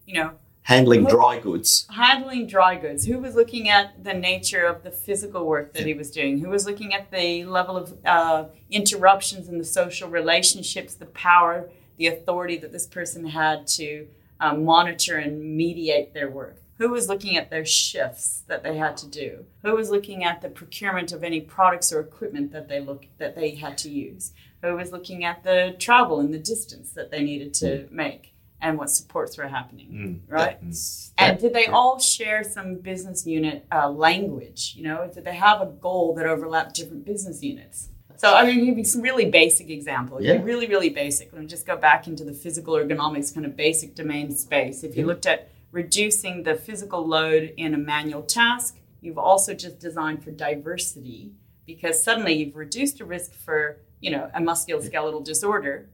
you 0.06 0.14
know, 0.16 0.31
handling 0.64 1.06
dry 1.06 1.40
goods. 1.40 1.88
handling 1.90 2.46
dry 2.46 2.75
goods. 2.75 3.06
Who 3.06 3.19
was 3.19 3.34
looking 3.36 3.68
at 3.69 4.04
the 4.04 4.14
nature 4.14 4.66
of 4.66 4.84
the 4.84 4.92
physical 4.92 5.46
work 5.46 5.74
that 5.74 5.86
he 5.86 5.94
was 5.94 6.12
doing? 6.12 6.40
Who 6.40 6.50
was 6.50 6.66
looking 6.66 6.94
at 6.94 7.10
the 7.12 7.46
level 7.46 7.76
of 7.78 7.97
uh, 8.06 8.45
interruptions 8.69 9.47
in 9.50 9.57
the 9.57 9.64
social 9.66 10.09
relationships 10.09 10.94
the 10.94 11.06
power 11.07 11.69
the 11.97 12.06
authority 12.06 12.57
that 12.57 12.71
this 12.71 12.86
person 12.86 13.26
had 13.26 13.66
to 13.66 14.07
uh, 14.40 14.54
monitor 14.54 15.18
and 15.18 15.42
mediate 15.57 16.14
their 16.14 16.30
work 16.30 16.62
who 16.78 16.90
was 16.90 17.10
looking 17.10 17.38
at 17.38 17.50
their 17.50 17.66
shifts 17.66 18.44
that 18.48 18.64
they 18.64 18.78
had 18.78 18.96
to 18.98 19.07
do 19.07 19.46
who 19.64 19.76
was 19.76 19.90
looking 19.90 20.24
at 20.24 20.42
the 20.42 20.50
procurement 20.50 21.12
of 21.12 21.24
any 21.24 21.42
products 21.42 21.92
or 21.92 22.00
equipment 22.00 22.52
that 22.52 22.68
they 22.69 22.80
look 22.80 23.06
that 23.18 23.36
they 23.36 23.52
had 23.56 23.78
to 23.80 23.90
use 23.90 24.34
who 24.62 24.76
was 24.76 24.92
looking 24.92 25.24
at 25.24 25.44
the 25.44 25.76
travel 25.80 26.19
and 26.19 26.34
the 26.34 26.40
distance 26.40 26.92
that 26.92 27.12
they 27.12 27.22
needed 27.24 27.54
to 27.54 27.88
make 27.92 28.34
and 28.62 28.78
what 28.78 28.90
supports 28.90 29.38
were 29.38 29.48
happening 29.48 30.22
right 30.28 30.60
That's- 30.62 31.14
and 31.18 31.40
did 31.40 31.54
they 31.54 31.68
all 31.68 32.00
share 32.00 32.44
some 32.44 32.76
business 32.76 33.26
unit 33.26 33.66
uh, 33.72 33.90
language? 33.90 34.74
You 34.78 34.84
know, 34.84 35.10
did 35.14 35.26
they 35.26 35.36
have 35.36 35.62
a 35.62 35.66
goal 35.66 36.14
that 36.16 36.26
overlapped 36.26 36.76
different 36.76 37.06
business 37.06 37.42
units? 37.44 37.90
So 38.18 38.34
I 38.34 38.46
mean, 38.46 38.66
give 38.66 38.78
you 38.78 38.84
some 38.84 39.02
really 39.02 39.30
basic 39.30 39.69
example. 39.69 40.19
Yeah. 40.22 40.42
Really, 40.42 40.68
really 40.68 40.90
basic. 40.90 41.31
Let 41.34 41.42
me 41.42 41.48
just 41.48 41.66
go 41.68 41.76
back 41.78 42.07
into 42.07 42.24
the 42.24 42.34
physical 42.34 42.74
ergonomics 42.76 43.34
kind 43.34 43.46
of 43.46 43.56
basic 43.56 43.94
domain 43.96 44.31
space. 44.31 44.84
If 44.84 44.96
you 44.96 45.02
Yeah. 45.04 45.07
looked 45.07 45.26
at 45.28 45.50
reducing 45.71 46.44
the 46.44 46.56
physical 46.56 47.06
load 47.06 47.54
in 47.57 47.74
a 47.74 47.78
manual 47.78 48.24
task, 48.24 48.78
you've 49.02 49.18
also 49.18 49.54
just 49.54 49.80
designed 49.80 50.24
for 50.24 50.31
diversity 50.31 51.31
because 51.66 52.02
suddenly 52.02 52.33
you've 52.33 52.56
reduced 52.56 53.00
a 53.02 53.06
risk 53.06 53.33
for 53.33 53.80
you 54.00 54.12
know 54.12 54.30
a 54.33 54.40
musculoskeletal 54.40 55.24
disorder. 55.24 55.90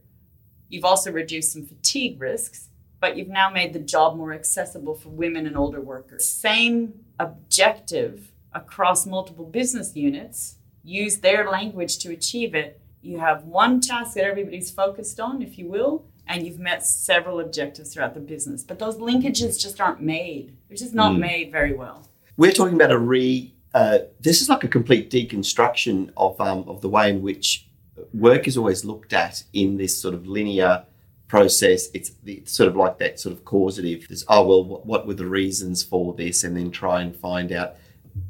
You've 0.68 0.84
also 0.84 1.12
reduced 1.12 1.52
some 1.52 1.66
fatigue 1.66 2.20
risks 2.20 2.68
but 3.04 3.18
you've 3.18 3.28
now 3.28 3.50
made 3.50 3.74
the 3.74 3.78
job 3.78 4.16
more 4.16 4.32
accessible 4.32 4.94
for 4.94 5.10
women 5.10 5.46
and 5.46 5.58
older 5.58 5.78
workers. 5.78 6.26
Same 6.26 7.04
objective 7.20 8.32
across 8.50 9.04
multiple 9.04 9.44
business 9.44 9.94
units, 9.94 10.56
use 10.82 11.18
their 11.18 11.50
language 11.50 11.98
to 11.98 12.10
achieve 12.10 12.54
it. 12.54 12.80
You 13.02 13.18
have 13.18 13.44
one 13.44 13.82
task 13.82 14.14
that 14.14 14.24
everybody's 14.24 14.70
focused 14.70 15.20
on, 15.20 15.42
if 15.42 15.58
you 15.58 15.68
will, 15.68 16.06
and 16.26 16.46
you've 16.46 16.58
met 16.58 16.86
several 16.86 17.40
objectives 17.40 17.92
throughout 17.92 18.14
the 18.14 18.20
business. 18.20 18.62
But 18.62 18.78
those 18.78 18.96
linkages 18.96 19.60
just 19.60 19.80
aren't 19.80 20.00
made. 20.00 20.56
They're 20.68 20.76
just 20.76 20.94
not 20.94 21.12
Mm. 21.14 21.18
made 21.20 21.52
very 21.52 21.74
well. 21.74 22.08
We're 22.36 22.52
talking 22.52 22.74
about 22.74 22.90
a 22.92 22.98
re. 22.98 23.52
Uh, 23.74 23.98
this 24.20 24.40
is 24.40 24.48
like 24.48 24.64
a 24.64 24.68
complete 24.68 25.10
deconstruction 25.10 26.10
of 26.16 26.40
um, 26.40 26.64
of 26.68 26.80
the 26.80 26.88
way 26.88 27.10
in 27.10 27.22
which 27.22 27.66
work 28.12 28.46
is 28.46 28.56
always 28.56 28.84
looked 28.84 29.12
at 29.12 29.42
in 29.52 29.76
this 29.76 29.96
sort 30.00 30.14
of 30.14 30.26
linear 30.26 30.84
process. 31.26 31.88
It's, 31.94 32.12
it's 32.26 32.52
sort 32.52 32.68
of 32.68 32.76
like 32.76 32.98
that 32.98 33.18
sort 33.18 33.34
of 33.34 33.44
causative. 33.44 34.06
There's, 34.08 34.24
oh, 34.28 34.46
well, 34.46 34.64
what, 34.64 34.86
what 34.86 35.06
were 35.06 35.14
the 35.14 35.26
reasons 35.26 35.82
for 35.82 36.14
this? 36.14 36.44
And 36.44 36.56
then 36.56 36.70
try 36.70 37.00
and 37.02 37.16
find 37.16 37.50
out 37.50 37.76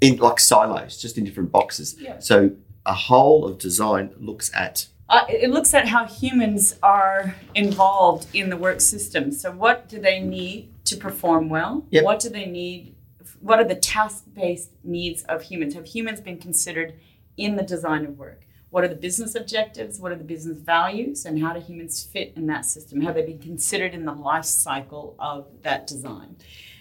in 0.00 0.16
like 0.16 0.40
silos, 0.40 0.96
just 1.00 1.18
in 1.18 1.24
different 1.24 1.50
boxes. 1.52 1.96
Yeah. 1.98 2.18
So 2.20 2.52
a 2.86 2.94
whole 2.94 3.46
of 3.46 3.58
design 3.58 4.14
looks 4.18 4.50
at 4.54 4.86
Uh, 5.08 5.24
it 5.28 5.50
looks 5.50 5.74
at 5.74 5.86
how 5.88 6.06
humans 6.06 6.76
are 6.82 7.36
involved 7.54 8.26
in 8.34 8.48
the 8.48 8.56
work 8.56 8.80
system. 8.80 9.30
So, 9.32 9.52
what 9.52 9.88
do 9.88 10.00
they 10.00 10.20
need 10.20 10.70
to 10.86 10.96
perform 10.96 11.48
well? 11.48 11.86
Yep. 11.90 12.04
What 12.04 12.20
do 12.20 12.28
they 12.30 12.46
need? 12.46 12.94
What 13.40 13.58
are 13.58 13.64
the 13.64 13.74
task 13.74 14.24
based 14.32 14.70
needs 14.82 15.22
of 15.24 15.42
humans? 15.42 15.74
Have 15.74 15.86
humans 15.86 16.20
been 16.20 16.38
considered 16.38 16.94
in 17.36 17.56
the 17.56 17.62
design 17.62 18.06
of 18.06 18.18
work? 18.18 18.46
What 18.70 18.82
are 18.82 18.88
the 18.88 18.96
business 18.96 19.34
objectives? 19.34 20.00
What 20.00 20.10
are 20.10 20.16
the 20.16 20.24
business 20.24 20.58
values? 20.58 21.26
And 21.26 21.40
how 21.40 21.52
do 21.52 21.60
humans 21.60 22.02
fit 22.02 22.32
in 22.34 22.46
that 22.46 22.64
system? 22.64 23.02
Have 23.02 23.14
they 23.14 23.22
been 23.24 23.38
considered 23.38 23.94
in 23.94 24.04
the 24.04 24.12
life 24.12 24.44
cycle 24.46 25.14
of 25.18 25.46
that 25.62 25.86
design? 25.86 26.36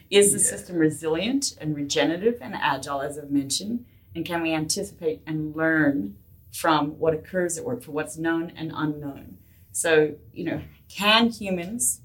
Is 0.09 0.31
the 0.31 0.39
Yeah. 0.39 0.45
system 0.45 0.77
resilient 0.77 1.55
and 1.59 1.75
regenerative 1.75 2.39
and 2.41 2.55
agile, 2.55 3.01
as 3.01 3.17
I've 3.19 3.29
mentioned? 3.31 3.85
And 4.15 4.25
can 4.25 4.41
we 4.41 4.53
anticipate 4.53 5.21
and 5.27 5.55
learn 5.55 6.15
from 6.53 6.99
what 6.99 7.13
occurs 7.13 7.57
at 7.57 7.65
work, 7.65 7.83
for 7.83 7.91
what's 7.91 8.17
known 8.17 8.53
and 8.55 8.71
unknown. 8.75 9.37
So, 9.71 10.15
you 10.31 10.45
know, 10.45 10.61
can 10.87 11.29
humans 11.29 12.01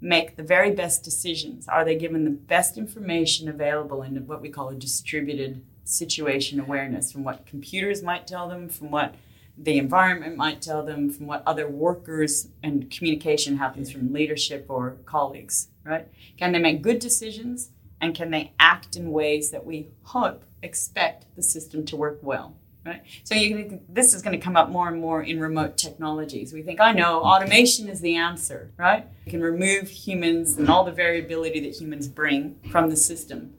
make 0.00 0.36
the 0.36 0.42
very 0.42 0.70
best 0.70 1.02
decisions? 1.02 1.66
Are 1.66 1.84
they 1.84 1.96
given 1.96 2.24
the 2.24 2.30
best 2.30 2.76
information 2.76 3.48
available 3.48 4.02
in 4.02 4.14
what 4.26 4.42
we 4.42 4.50
call 4.50 4.68
a 4.68 4.74
distributed 4.74 5.64
situation 5.84 6.60
awareness 6.60 7.10
from 7.10 7.24
what 7.24 7.46
computers 7.46 8.02
might 8.02 8.26
tell 8.26 8.48
them, 8.48 8.68
from 8.68 8.90
what 8.90 9.14
the 9.56 9.78
environment 9.78 10.36
might 10.36 10.60
tell 10.60 10.84
them, 10.84 11.10
from 11.10 11.26
what 11.26 11.42
other 11.46 11.66
workers 11.66 12.48
and 12.62 12.90
communication 12.90 13.56
happens 13.56 13.90
from 13.90 14.12
leadership 14.12 14.66
or 14.68 14.98
colleagues, 15.06 15.68
right? 15.82 16.06
Can 16.36 16.52
they 16.52 16.58
make 16.58 16.82
good 16.82 16.98
decisions 16.98 17.70
and 18.00 18.14
can 18.14 18.30
they 18.30 18.52
act 18.60 18.94
in 18.94 19.10
ways 19.10 19.50
that 19.50 19.64
we 19.64 19.88
hope, 20.02 20.44
expect 20.62 21.24
the 21.34 21.42
system 21.42 21.84
to 21.86 21.96
work 21.96 22.18
well? 22.22 22.54
Right? 22.88 23.02
So 23.24 23.34
you 23.34 23.54
can, 23.54 23.80
this 23.88 24.14
is 24.14 24.22
going 24.22 24.38
to 24.38 24.42
come 24.42 24.56
up 24.56 24.70
more 24.70 24.88
and 24.88 25.00
more 25.00 25.22
in 25.22 25.38
remote 25.40 25.76
technologies. 25.76 26.52
We 26.52 26.62
think, 26.62 26.80
I 26.80 26.92
know, 26.92 27.20
automation 27.20 27.88
is 27.88 28.00
the 28.00 28.16
answer, 28.16 28.72
right? 28.78 29.06
You 29.26 29.30
can 29.30 29.42
remove 29.42 29.88
humans 29.88 30.56
and 30.56 30.68
all 30.68 30.84
the 30.84 30.92
variability 30.92 31.60
that 31.60 31.74
humans 31.74 32.08
bring 32.08 32.58
from 32.70 32.88
the 32.88 32.96
system. 32.96 33.54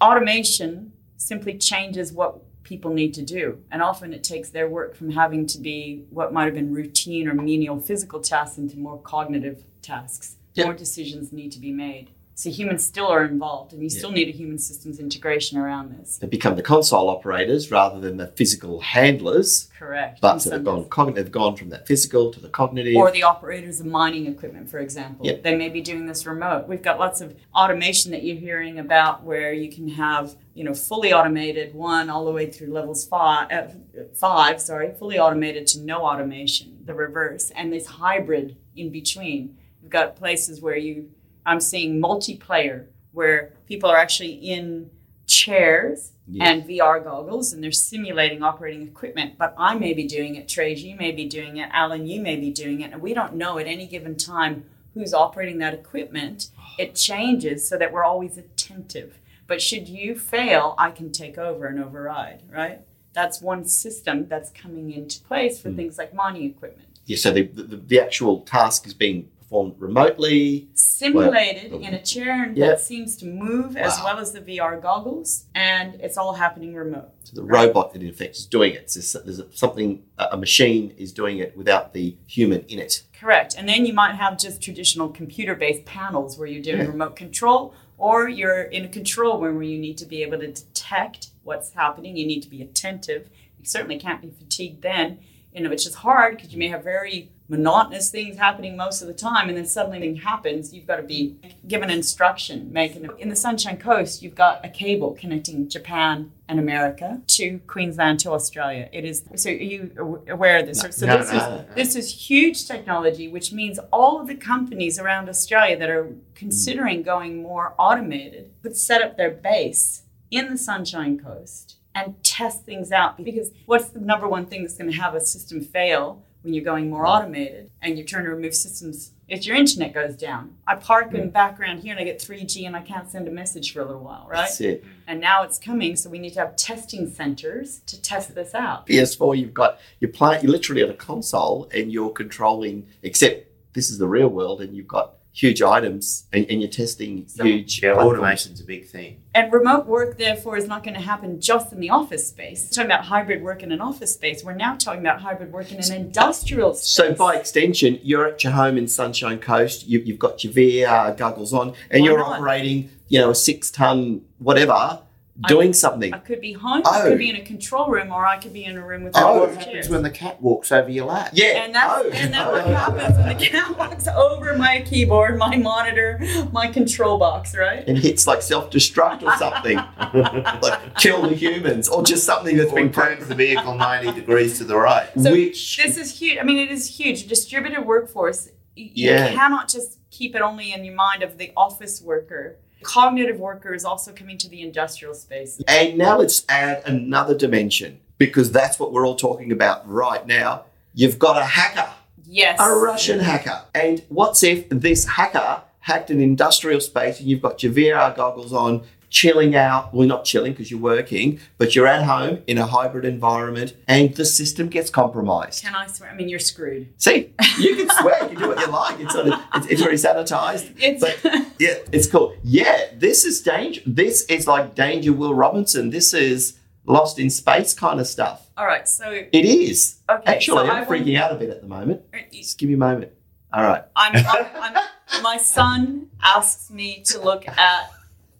Automation 0.00 0.92
simply 1.16 1.56
changes 1.56 2.12
what 2.12 2.40
people 2.64 2.92
need 2.92 3.14
to 3.14 3.22
do. 3.22 3.62
And 3.70 3.82
often 3.82 4.12
it 4.12 4.24
takes 4.24 4.50
their 4.50 4.68
work 4.68 4.96
from 4.96 5.10
having 5.10 5.46
to 5.48 5.58
be 5.58 6.04
what 6.10 6.32
might 6.32 6.46
have 6.46 6.54
been 6.54 6.72
routine 6.72 7.28
or 7.28 7.34
menial 7.34 7.78
physical 7.78 8.20
tasks 8.20 8.58
into 8.58 8.78
more 8.78 8.98
cognitive 8.98 9.64
tasks. 9.80 10.36
Yep. 10.54 10.66
More 10.66 10.74
decisions 10.74 11.32
need 11.32 11.52
to 11.52 11.60
be 11.60 11.72
made. 11.72 12.10
So 12.42 12.50
humans 12.50 12.84
still 12.84 13.06
are 13.06 13.24
involved, 13.24 13.72
and 13.72 13.80
you 13.84 13.88
still 13.88 14.10
need 14.10 14.26
a 14.26 14.32
human 14.32 14.58
systems 14.58 14.98
integration 14.98 15.58
around 15.58 15.96
this. 15.96 16.16
they 16.16 16.26
become 16.26 16.56
the 16.56 16.62
console 16.62 17.08
operators 17.08 17.70
rather 17.70 18.00
than 18.00 18.16
the 18.16 18.26
physical 18.26 18.80
handlers. 18.80 19.68
Correct. 19.78 20.20
But 20.20 20.38
so 20.38 20.50
they've 20.50 20.64
gone, 20.64 20.86
cogn- 20.86 21.14
they've 21.14 21.30
gone 21.30 21.54
from 21.54 21.68
that 21.68 21.86
physical 21.86 22.32
to 22.32 22.40
the 22.40 22.48
cognitive. 22.48 22.96
or 22.96 23.12
the 23.12 23.22
operators 23.22 23.78
of 23.78 23.86
mining 23.86 24.26
equipment, 24.26 24.68
for 24.68 24.80
example. 24.80 25.24
Yep. 25.24 25.44
They 25.44 25.54
may 25.54 25.68
be 25.68 25.80
doing 25.80 26.06
this 26.06 26.26
remote. 26.26 26.66
We've 26.66 26.82
got 26.82 26.98
lots 26.98 27.20
of 27.20 27.36
automation 27.54 28.10
that 28.10 28.24
you're 28.24 28.34
hearing 28.34 28.80
about 28.80 29.22
where 29.22 29.52
you 29.52 29.70
can 29.70 29.86
have, 29.90 30.34
you 30.52 30.64
know, 30.64 30.74
fully 30.74 31.12
automated 31.12 31.76
one 31.76 32.10
all 32.10 32.24
the 32.24 32.32
way 32.32 32.50
through 32.50 32.72
levels 32.72 33.06
five, 33.06 33.52
uh, 33.52 33.68
five, 34.14 34.60
sorry, 34.60 34.92
fully 34.98 35.16
automated 35.16 35.68
to 35.68 35.80
no 35.80 36.04
automation, 36.04 36.80
the 36.86 36.94
reverse, 36.94 37.52
and 37.54 37.72
this 37.72 37.86
hybrid 37.86 38.56
in 38.74 38.90
between. 38.90 39.56
You've 39.80 39.92
got 39.92 40.16
places 40.16 40.60
where 40.60 40.76
you, 40.76 41.10
I'm 41.44 41.60
seeing 41.60 42.00
multiplayer 42.00 42.86
where 43.12 43.52
people 43.66 43.90
are 43.90 43.96
actually 43.96 44.32
in 44.32 44.90
chairs 45.26 46.12
and 46.40 46.64
VR 46.64 47.02
goggles 47.02 47.52
and 47.52 47.62
they're 47.62 47.72
simulating 47.72 48.42
operating 48.42 48.82
equipment. 48.82 49.36
But 49.38 49.54
I 49.58 49.74
may 49.74 49.92
be 49.92 50.06
doing 50.06 50.36
it, 50.36 50.48
Trace, 50.48 50.80
you 50.80 50.96
may 50.96 51.12
be 51.12 51.26
doing 51.26 51.56
it, 51.58 51.68
Alan, 51.72 52.06
you 52.06 52.20
may 52.20 52.36
be 52.36 52.50
doing 52.50 52.80
it, 52.80 52.92
and 52.92 53.02
we 53.02 53.12
don't 53.12 53.34
know 53.34 53.58
at 53.58 53.66
any 53.66 53.86
given 53.86 54.16
time 54.16 54.64
who's 54.94 55.12
operating 55.12 55.58
that 55.58 55.74
equipment. 55.74 56.48
It 56.78 56.94
changes 56.94 57.68
so 57.68 57.76
that 57.78 57.92
we're 57.92 58.04
always 58.04 58.38
attentive. 58.38 59.18
But 59.46 59.60
should 59.60 59.88
you 59.88 60.18
fail, 60.18 60.74
I 60.78 60.90
can 60.90 61.12
take 61.12 61.36
over 61.36 61.66
and 61.66 61.82
override, 61.82 62.42
right? 62.50 62.80
That's 63.12 63.42
one 63.42 63.66
system 63.66 64.28
that's 64.28 64.50
coming 64.50 64.90
into 64.92 65.20
place 65.20 65.60
for 65.60 65.70
hmm. 65.70 65.76
things 65.76 65.98
like 65.98 66.14
mining 66.14 66.44
equipment. 66.44 67.00
yeah, 67.06 67.16
so 67.16 67.32
the, 67.32 67.42
the, 67.42 67.76
the 67.76 68.00
actual 68.00 68.40
task 68.42 68.86
is 68.86 68.94
being 68.94 69.28
performed 69.52 69.74
remotely. 69.78 70.68
Simulated 70.74 71.72
in 71.74 71.92
a 71.92 72.02
chair 72.02 72.42
and 72.44 72.56
Yeah. 72.56 72.68
that 72.68 72.80
seems 72.80 73.16
to 73.18 73.26
move 73.26 73.76
as 73.76 74.00
well 74.02 74.18
as 74.18 74.32
the 74.32 74.40
VR 74.40 74.80
goggles, 74.80 75.44
and 75.54 76.00
it's 76.00 76.16
all 76.16 76.32
happening 76.32 76.74
remote. 76.74 77.10
So 77.24 77.36
the 77.36 77.42
robot, 77.44 77.94
in 77.94 78.00
effect, 78.06 78.36
is 78.36 78.46
doing 78.46 78.72
it. 78.72 78.90
So 78.90 79.18
there's, 79.18 79.42
something, 79.52 80.04
a 80.18 80.28
a 80.32 80.36
machine 80.38 80.94
is 80.96 81.12
doing 81.12 81.36
it 81.38 81.54
without 81.56 81.92
the 81.92 82.16
human 82.26 82.60
in 82.68 82.78
it. 82.78 83.02
Correct. 83.20 83.54
And 83.58 83.68
then 83.68 83.84
you 83.84 83.92
might 83.92 84.14
have 84.14 84.38
just 84.38 84.62
traditional 84.62 85.10
computer 85.10 85.54
based 85.54 85.84
panels 85.84 86.38
where 86.38 86.48
you're 86.48 86.62
doing 86.62 86.78
Yeah. 86.78 86.86
remote 86.96 87.14
control, 87.16 87.74
or 87.98 88.28
you're 88.30 88.62
in 88.62 88.84
a 88.86 88.88
control 88.88 89.38
room 89.38 89.56
where 89.56 89.64
you 89.74 89.78
need 89.78 89.98
to 89.98 90.06
be 90.06 90.22
able 90.22 90.38
to 90.38 90.50
detect 90.50 91.28
what's 91.44 91.70
happening. 91.74 92.16
You 92.16 92.26
need 92.26 92.42
to 92.42 92.48
be 92.48 92.62
attentive. 92.62 93.28
You 93.58 93.66
certainly 93.66 93.98
can't 93.98 94.22
be 94.22 94.30
fatigued 94.30 94.80
then, 94.82 95.18
you 95.52 95.60
know, 95.62 95.68
which 95.70 95.86
is 95.86 95.96
hard 95.96 96.36
because 96.36 96.52
you 96.54 96.58
may 96.58 96.68
have 96.68 96.82
very 96.82 97.30
monotonous 97.52 98.10
things 98.10 98.38
happening 98.38 98.76
most 98.76 99.02
of 99.02 99.08
the 99.08 99.14
time, 99.14 99.48
and 99.48 99.56
then 99.56 99.66
suddenly 99.66 99.98
something 99.98 100.16
happens. 100.16 100.72
You've 100.72 100.86
got 100.86 100.96
to 100.96 101.02
be 101.02 101.36
given 101.68 101.90
instruction. 101.90 102.72
Making 102.72 103.10
in 103.18 103.28
the 103.28 103.36
Sunshine 103.36 103.76
Coast, 103.76 104.22
you've 104.22 104.34
got 104.34 104.64
a 104.64 104.68
cable 104.68 105.12
connecting 105.12 105.68
Japan 105.68 106.32
and 106.48 106.58
America 106.58 107.20
to 107.26 107.60
Queensland 107.66 108.20
to 108.20 108.32
Australia. 108.32 108.88
It 108.92 109.04
is 109.04 109.22
so. 109.36 109.50
Are 109.50 109.52
you 109.52 110.22
aware 110.28 110.58
of 110.58 110.66
this? 110.66 110.80
so 110.80 111.06
no, 111.06 111.18
this 111.18 111.30
no, 111.30 111.36
is 111.36 111.42
no, 111.42 111.56
no. 111.56 111.64
this 111.76 111.94
is 111.94 112.30
huge 112.30 112.66
technology, 112.66 113.28
which 113.28 113.52
means 113.52 113.78
all 113.92 114.20
of 114.20 114.26
the 114.26 114.34
companies 114.34 114.98
around 114.98 115.28
Australia 115.28 115.76
that 115.78 115.90
are 115.90 116.08
considering 116.34 117.02
going 117.02 117.42
more 117.42 117.74
automated 117.78 118.50
could 118.62 118.76
set 118.76 119.02
up 119.02 119.16
their 119.16 119.30
base 119.30 120.02
in 120.30 120.50
the 120.50 120.58
Sunshine 120.58 121.18
Coast 121.18 121.76
and 121.94 122.22
test 122.24 122.64
things 122.64 122.90
out. 122.90 123.22
Because 123.22 123.50
what's 123.66 123.90
the 123.90 124.00
number 124.00 124.26
one 124.26 124.46
thing 124.46 124.62
that's 124.62 124.76
going 124.76 124.90
to 124.90 124.96
have 124.96 125.14
a 125.14 125.20
system 125.20 125.60
fail 125.60 126.24
when 126.42 126.54
you're 126.54 126.64
going 126.64 126.90
more 126.90 127.06
automated 127.06 127.70
and 127.80 127.96
you're 127.96 128.06
trying 128.06 128.24
to 128.24 128.30
remove 128.30 128.54
systems? 128.54 129.12
If 129.28 129.46
your 129.46 129.56
internet 129.56 129.94
goes 129.94 130.14
down, 130.14 130.56
I 130.66 130.74
park 130.74 131.14
in 131.14 131.20
the 131.20 131.26
mm. 131.26 131.32
background 131.32 131.82
here 131.82 131.92
and 131.92 132.00
I 132.00 132.04
get 132.04 132.18
3G 132.18 132.66
and 132.66 132.76
I 132.76 132.82
can't 132.82 133.10
send 133.10 133.28
a 133.28 133.30
message 133.30 133.72
for 133.72 133.80
a 133.80 133.84
little 133.84 134.02
while, 134.02 134.26
right? 134.28 134.42
That's 134.42 134.60
it. 134.60 134.84
And 135.06 135.20
now 135.20 135.42
it's 135.42 135.58
coming, 135.58 135.96
so 135.96 136.10
we 136.10 136.18
need 136.18 136.34
to 136.34 136.40
have 136.40 136.56
testing 136.56 137.08
centers 137.10 137.80
to 137.86 138.00
test 138.00 138.34
this 138.34 138.54
out. 138.54 138.86
PS4, 138.86 139.38
you've 139.38 139.54
got 139.54 139.80
you're 140.00 140.10
playing. 140.10 140.42
You're 140.42 140.52
literally 140.52 140.82
at 140.82 140.90
a 140.90 140.94
console 140.94 141.68
and 141.74 141.90
you're 141.90 142.10
controlling. 142.10 142.86
Except 143.02 143.46
this 143.72 143.90
is 143.90 143.98
the 143.98 144.08
real 144.08 144.28
world, 144.28 144.60
and 144.60 144.76
you've 144.76 144.88
got 144.88 145.14
huge 145.34 145.62
items 145.62 146.26
and, 146.32 146.44
and 146.50 146.60
you're 146.60 146.70
testing 146.70 147.24
So- 147.26 147.44
huge. 147.44 147.82
Yeah, 147.82 147.94
platforms. 147.94 148.18
automation's 148.18 148.60
a 148.60 148.64
big 148.64 148.86
thing. 148.86 149.18
And 149.34 149.50
remote 149.50 149.86
work, 149.86 150.18
therefore, 150.18 150.58
is 150.58 150.68
not 150.68 150.84
going 150.84 150.92
to 150.94 151.00
happen 151.00 151.40
just 151.40 151.72
in 151.72 151.80
the 151.80 151.88
office 151.88 152.28
space. 152.28 152.64
We're 152.70 152.74
talking 152.74 152.90
about 152.90 153.06
hybrid 153.06 153.42
work 153.42 153.62
in 153.62 153.72
an 153.72 153.80
office 153.80 154.12
space. 154.12 154.44
We're 154.44 154.52
now 154.52 154.76
talking 154.76 155.00
about 155.00 155.22
hybrid 155.22 155.50
work 155.50 155.72
in 155.72 155.78
an 155.78 155.90
industrial 155.92 156.74
space. 156.74 156.88
So 156.88 157.14
by 157.14 157.36
extension, 157.36 157.98
you're 158.02 158.26
at 158.28 158.44
your 158.44 158.52
home 158.52 158.76
in 158.76 158.86
Sunshine 158.88 159.38
Coast. 159.38 159.86
You, 159.88 160.00
you've 160.00 160.18
got 160.18 160.44
your 160.44 160.52
VR 160.52 161.16
goggles 161.16 161.54
on, 161.54 161.72
and 161.90 162.02
Why 162.02 162.08
you're 162.08 162.18
not? 162.18 162.38
operating, 162.40 162.90
you 163.08 163.20
know, 163.20 163.30
a 163.30 163.34
six-ton 163.34 164.20
whatever, 164.38 165.00
doing 165.48 165.72
something. 165.72 166.12
I 166.12 166.18
could 166.18 166.40
be 166.40 166.52
home, 166.52 166.82
Oh. 166.84 166.90
I 166.90 167.00
Oh. 167.02 167.08
could 167.08 167.18
be 167.18 167.30
in 167.30 167.36
a 167.36 167.40
control 167.40 167.88
room, 167.88 168.12
or 168.12 168.26
I 168.26 168.36
could 168.38 168.52
be 168.52 168.64
in 168.64 168.76
a 168.76 168.86
room 168.86 169.02
with 169.04 169.14
Oh, 169.16 169.40
what 169.40 169.54
happens 169.56 169.88
when 169.88 170.02
the 170.02 170.10
cat 170.10 170.40
walks 170.42 170.70
over 170.70 170.90
your 170.90 171.06
lap? 171.06 171.30
Yeah. 171.32 171.64
And 171.64 171.74
that's 171.74 171.92
Oh. 172.04 172.10
and 172.12 172.34
that's 172.34 172.50
what 172.52 172.66
happens 172.66 173.16
when 173.18 173.28
the 173.38 173.44
cat 173.46 173.78
walks 173.78 174.06
over 174.08 174.56
my 174.56 174.82
keyboard, 174.86 175.38
my 175.38 175.56
monitor, 175.56 176.20
my 176.52 176.66
control 176.68 177.18
box, 177.18 177.56
right? 177.56 177.82
and 177.88 177.96
hits 177.98 178.26
like 178.26 178.42
self-destruct 178.42 179.22
or 179.22 179.34
something, 179.36 179.76
like 180.62 180.96
kill 180.96 181.22
the 181.22 181.34
humans, 181.34 181.88
or 181.88 182.02
just 182.04 182.24
something 182.24 182.56
that's 182.56 182.70
Or 182.70 182.76
been 182.76 182.92
turns 182.92 183.26
the 183.26 183.34
vehicle 183.34 183.74
90 183.74 184.12
degrees 184.12 184.58
to 184.58 184.64
the 184.64 184.76
right. 184.76 185.08
So 185.20 185.32
which 185.32 185.76
This 185.78 185.96
is 185.96 186.18
huge. 186.18 186.38
I 186.38 186.42
mean, 186.44 186.58
it 186.58 186.70
is 186.70 186.98
huge. 186.98 187.26
Distributed 187.26 187.86
workforce. 187.86 188.48
y- 188.76 188.90
Yeah. 188.94 189.30
You 189.30 189.36
cannot 189.38 189.68
just 189.68 189.98
keep 190.10 190.34
it 190.36 190.42
only 190.42 190.72
in 190.72 190.84
your 190.84 190.94
mind 190.94 191.22
of 191.22 191.38
the 191.38 191.52
office 191.56 192.00
worker. 192.02 192.56
Cognitive 192.82 193.38
worker 193.38 193.74
is 193.74 193.84
also 193.84 194.12
coming 194.12 194.38
to 194.38 194.48
the 194.48 194.62
industrial 194.62 195.14
space. 195.14 195.60
And 195.68 195.98
now 195.98 196.18
let's 196.18 196.44
add 196.48 196.82
another 196.86 197.36
dimension 197.36 198.00
because 198.18 198.52
that's 198.52 198.78
what 198.78 198.92
we're 198.92 199.06
all 199.06 199.16
talking 199.16 199.52
about 199.52 199.88
right 199.88 200.26
now. 200.26 200.64
You've 200.94 201.18
got 201.18 201.40
a 201.40 201.44
hacker, 201.44 201.90
Yes. 202.26 202.58
a 202.60 202.70
Russian 202.74 203.20
hacker. 203.20 203.62
And 203.74 204.02
what's 204.08 204.42
if 204.42 204.68
this 204.68 205.06
hacker 205.06 205.62
hacked 205.80 206.10
an 206.10 206.20
industrial 206.20 206.80
space 206.80 207.18
and 207.18 207.28
you've 207.28 207.42
got 207.42 207.62
your 207.62 207.72
VR 207.72 208.14
goggles 208.14 208.52
on, 208.52 208.82
chilling 209.12 209.54
out. 209.54 209.92
Well, 209.94 210.08
not 210.08 210.24
chilling 210.24 210.52
because 210.52 210.70
you're 210.70 210.80
working, 210.80 211.38
but 211.58 211.76
you're 211.76 211.86
at 211.86 212.04
home 212.04 212.42
in 212.46 212.56
a 212.56 212.66
hybrid 212.66 213.04
environment 213.04 213.74
and 213.86 214.14
the 214.16 214.24
system 214.24 214.68
gets 214.68 214.88
compromised. 214.90 215.62
Can 215.62 215.74
I 215.74 215.86
swear? 215.86 216.10
I 216.10 216.14
mean, 216.14 216.30
you're 216.30 216.38
screwed. 216.38 216.88
See, 216.96 217.32
you 217.60 217.76
can 217.76 217.90
swear, 218.00 218.22
you 218.22 218.28
can 218.30 218.38
do 218.38 218.48
what 218.48 218.58
you 218.58 218.66
like. 218.68 218.98
It's, 219.00 219.12
sort 219.12 219.28
of, 219.28 219.38
it's, 219.54 219.66
it's 219.66 219.82
very 219.82 219.96
sanitized. 219.96 220.74
It's 220.78 221.00
But 221.02 221.18
yeah, 221.58 221.74
it's 221.92 222.06
cool. 222.08 222.34
Yeah, 222.42 222.86
this 222.94 223.24
is 223.26 223.42
danger. 223.42 223.82
This 223.86 224.24
is 224.24 224.46
like 224.48 224.74
Danger 224.74 225.12
Will 225.12 225.34
Robinson. 225.34 225.90
This 225.90 226.14
is 226.14 226.58
Lost 226.86 227.18
in 227.18 227.28
Space 227.30 227.74
kind 227.74 228.00
of 228.00 228.06
stuff. 228.06 228.48
all 228.56 228.66
right. 228.66 228.88
So 228.88 229.10
It 229.10 229.44
is. 229.44 229.98
okay, 230.10 230.32
Actually, 230.36 230.66
so 230.66 230.72
I'm 230.72 230.86
freaking 230.86 231.20
out 231.20 231.32
a 231.32 231.34
bit 231.36 231.50
at 231.50 231.60
the 231.60 231.68
moment. 231.68 232.00
Uh, 232.14 232.18
Just 232.32 232.58
give 232.58 232.68
me 232.70 232.74
a 232.74 232.78
moment. 232.78 233.12
All 233.52 233.62
right. 233.62 233.84
I'm, 233.94 234.16
I'm, 234.16 234.46
I'm, 234.74 235.22
my 235.22 235.36
son 235.36 236.08
asks 236.22 236.70
me 236.70 237.02
to 237.08 237.20
look 237.20 237.46
at. 237.46 237.90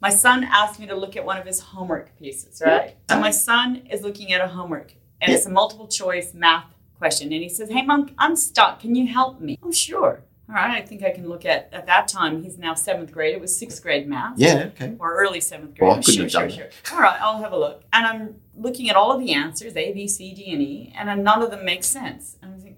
My 0.02 0.10
son 0.10 0.42
asked 0.44 0.80
me 0.80 0.86
to 0.88 0.96
look 0.96 1.16
at 1.16 1.24
one 1.24 1.38
of 1.38 1.46
his 1.46 1.60
homework 1.60 2.18
pieces, 2.18 2.60
right? 2.64 2.96
And 3.08 3.20
my 3.20 3.30
son 3.30 3.86
is 3.88 4.02
looking 4.02 4.32
at 4.32 4.40
a 4.40 4.48
homework, 4.48 4.94
and 5.20 5.32
it's 5.32 5.46
a 5.46 5.50
multiple 5.50 5.86
choice 5.86 6.34
math 6.34 6.66
question, 6.98 7.32
and 7.32 7.42
he 7.42 7.48
says, 7.48 7.70
"Hey, 7.70 7.82
mom, 7.82 8.10
I'm 8.18 8.34
stuck. 8.34 8.80
Can 8.80 8.96
you 8.96 9.06
help 9.06 9.40
me?" 9.40 9.58
Oh, 9.62 9.70
sure. 9.70 10.24
All 10.48 10.56
right. 10.56 10.82
I 10.82 10.84
think 10.84 11.04
I 11.04 11.10
can 11.10 11.28
look 11.28 11.44
at. 11.46 11.68
At 11.72 11.86
that 11.86 12.08
time, 12.08 12.42
he's 12.42 12.58
now 12.58 12.74
seventh 12.74 13.12
grade. 13.12 13.32
It 13.32 13.40
was 13.40 13.56
sixth 13.56 13.80
grade 13.80 14.08
math. 14.08 14.38
Yeah, 14.38 14.70
okay. 14.74 14.96
or 14.98 15.14
early 15.14 15.40
seventh 15.40 15.76
grade. 15.76 15.88
Well, 15.88 15.98
I 15.98 16.02
couldn't 16.02 16.28
sure, 16.30 16.40
have 16.42 16.52
sure, 16.52 16.68
sure. 16.72 16.96
All 16.96 17.00
right, 17.00 17.20
I'll 17.22 17.38
have 17.38 17.52
a 17.52 17.58
look. 17.58 17.84
And 17.92 18.04
I'm 18.04 18.34
looking 18.56 18.90
at 18.90 18.96
all 18.96 19.12
of 19.12 19.20
the 19.20 19.32
answers, 19.32 19.76
A, 19.76 19.92
B, 19.92 20.08
C, 20.08 20.34
D, 20.34 20.52
and 20.52 20.60
E, 20.60 20.92
and 20.98 21.22
none 21.22 21.42
of 21.42 21.50
them 21.52 21.64
make 21.64 21.84
sense. 21.84 22.36
And 22.42 22.54
I 22.54 22.58
think, 22.58 22.76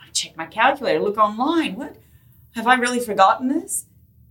I 0.00 0.10
check 0.12 0.36
my 0.38 0.46
calculator, 0.46 1.00
look 1.00 1.18
online. 1.18 1.76
What? 1.76 1.96
Have 2.54 2.66
I 2.66 2.76
really 2.76 3.00
forgotten 3.00 3.48
this? 3.48 3.84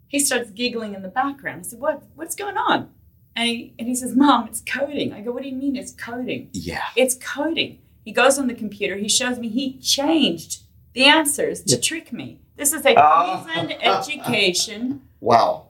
He 0.08 0.20
starts 0.20 0.52
giggling 0.52 0.94
in 0.94 1.02
the 1.02 1.10
background. 1.10 1.62
I 1.62 1.64
said, 1.64 1.80
What? 1.80 2.04
What's 2.16 2.36
going 2.36 2.58
on? 2.58 2.90
And 3.36 3.50
he, 3.50 3.74
and 3.78 3.88
he 3.88 3.96
says, 3.96 4.16
Mom, 4.16 4.48
it's 4.48 4.62
coding. 4.62 5.12
I 5.14 5.22
go, 5.22 5.32
What 5.32 5.44
do 5.44 5.50
you 5.50 5.56
mean 5.56 5.76
it's 5.76 5.92
coding? 5.92 6.50
Yeah. 6.54 6.84
It's 6.96 7.16
coding. 7.16 7.80
He 8.04 8.12
goes 8.12 8.38
on 8.38 8.48
the 8.48 8.54
computer. 8.54 8.96
He 8.98 9.10
shows 9.10 9.40
me 9.40 9.50
he 9.50 9.78
changed 9.80 10.62
the 10.94 11.06
answers 11.06 11.62
to 11.64 11.76
Yeah. 11.76 11.82
trick 11.82 12.14
me. 12.14 12.40
This 12.56 12.72
is 12.72 12.86
a. 12.86 12.96
Ah. 12.96 13.42
Queensland 13.44 13.76
education 13.84 15.02
Wow. 15.20 15.68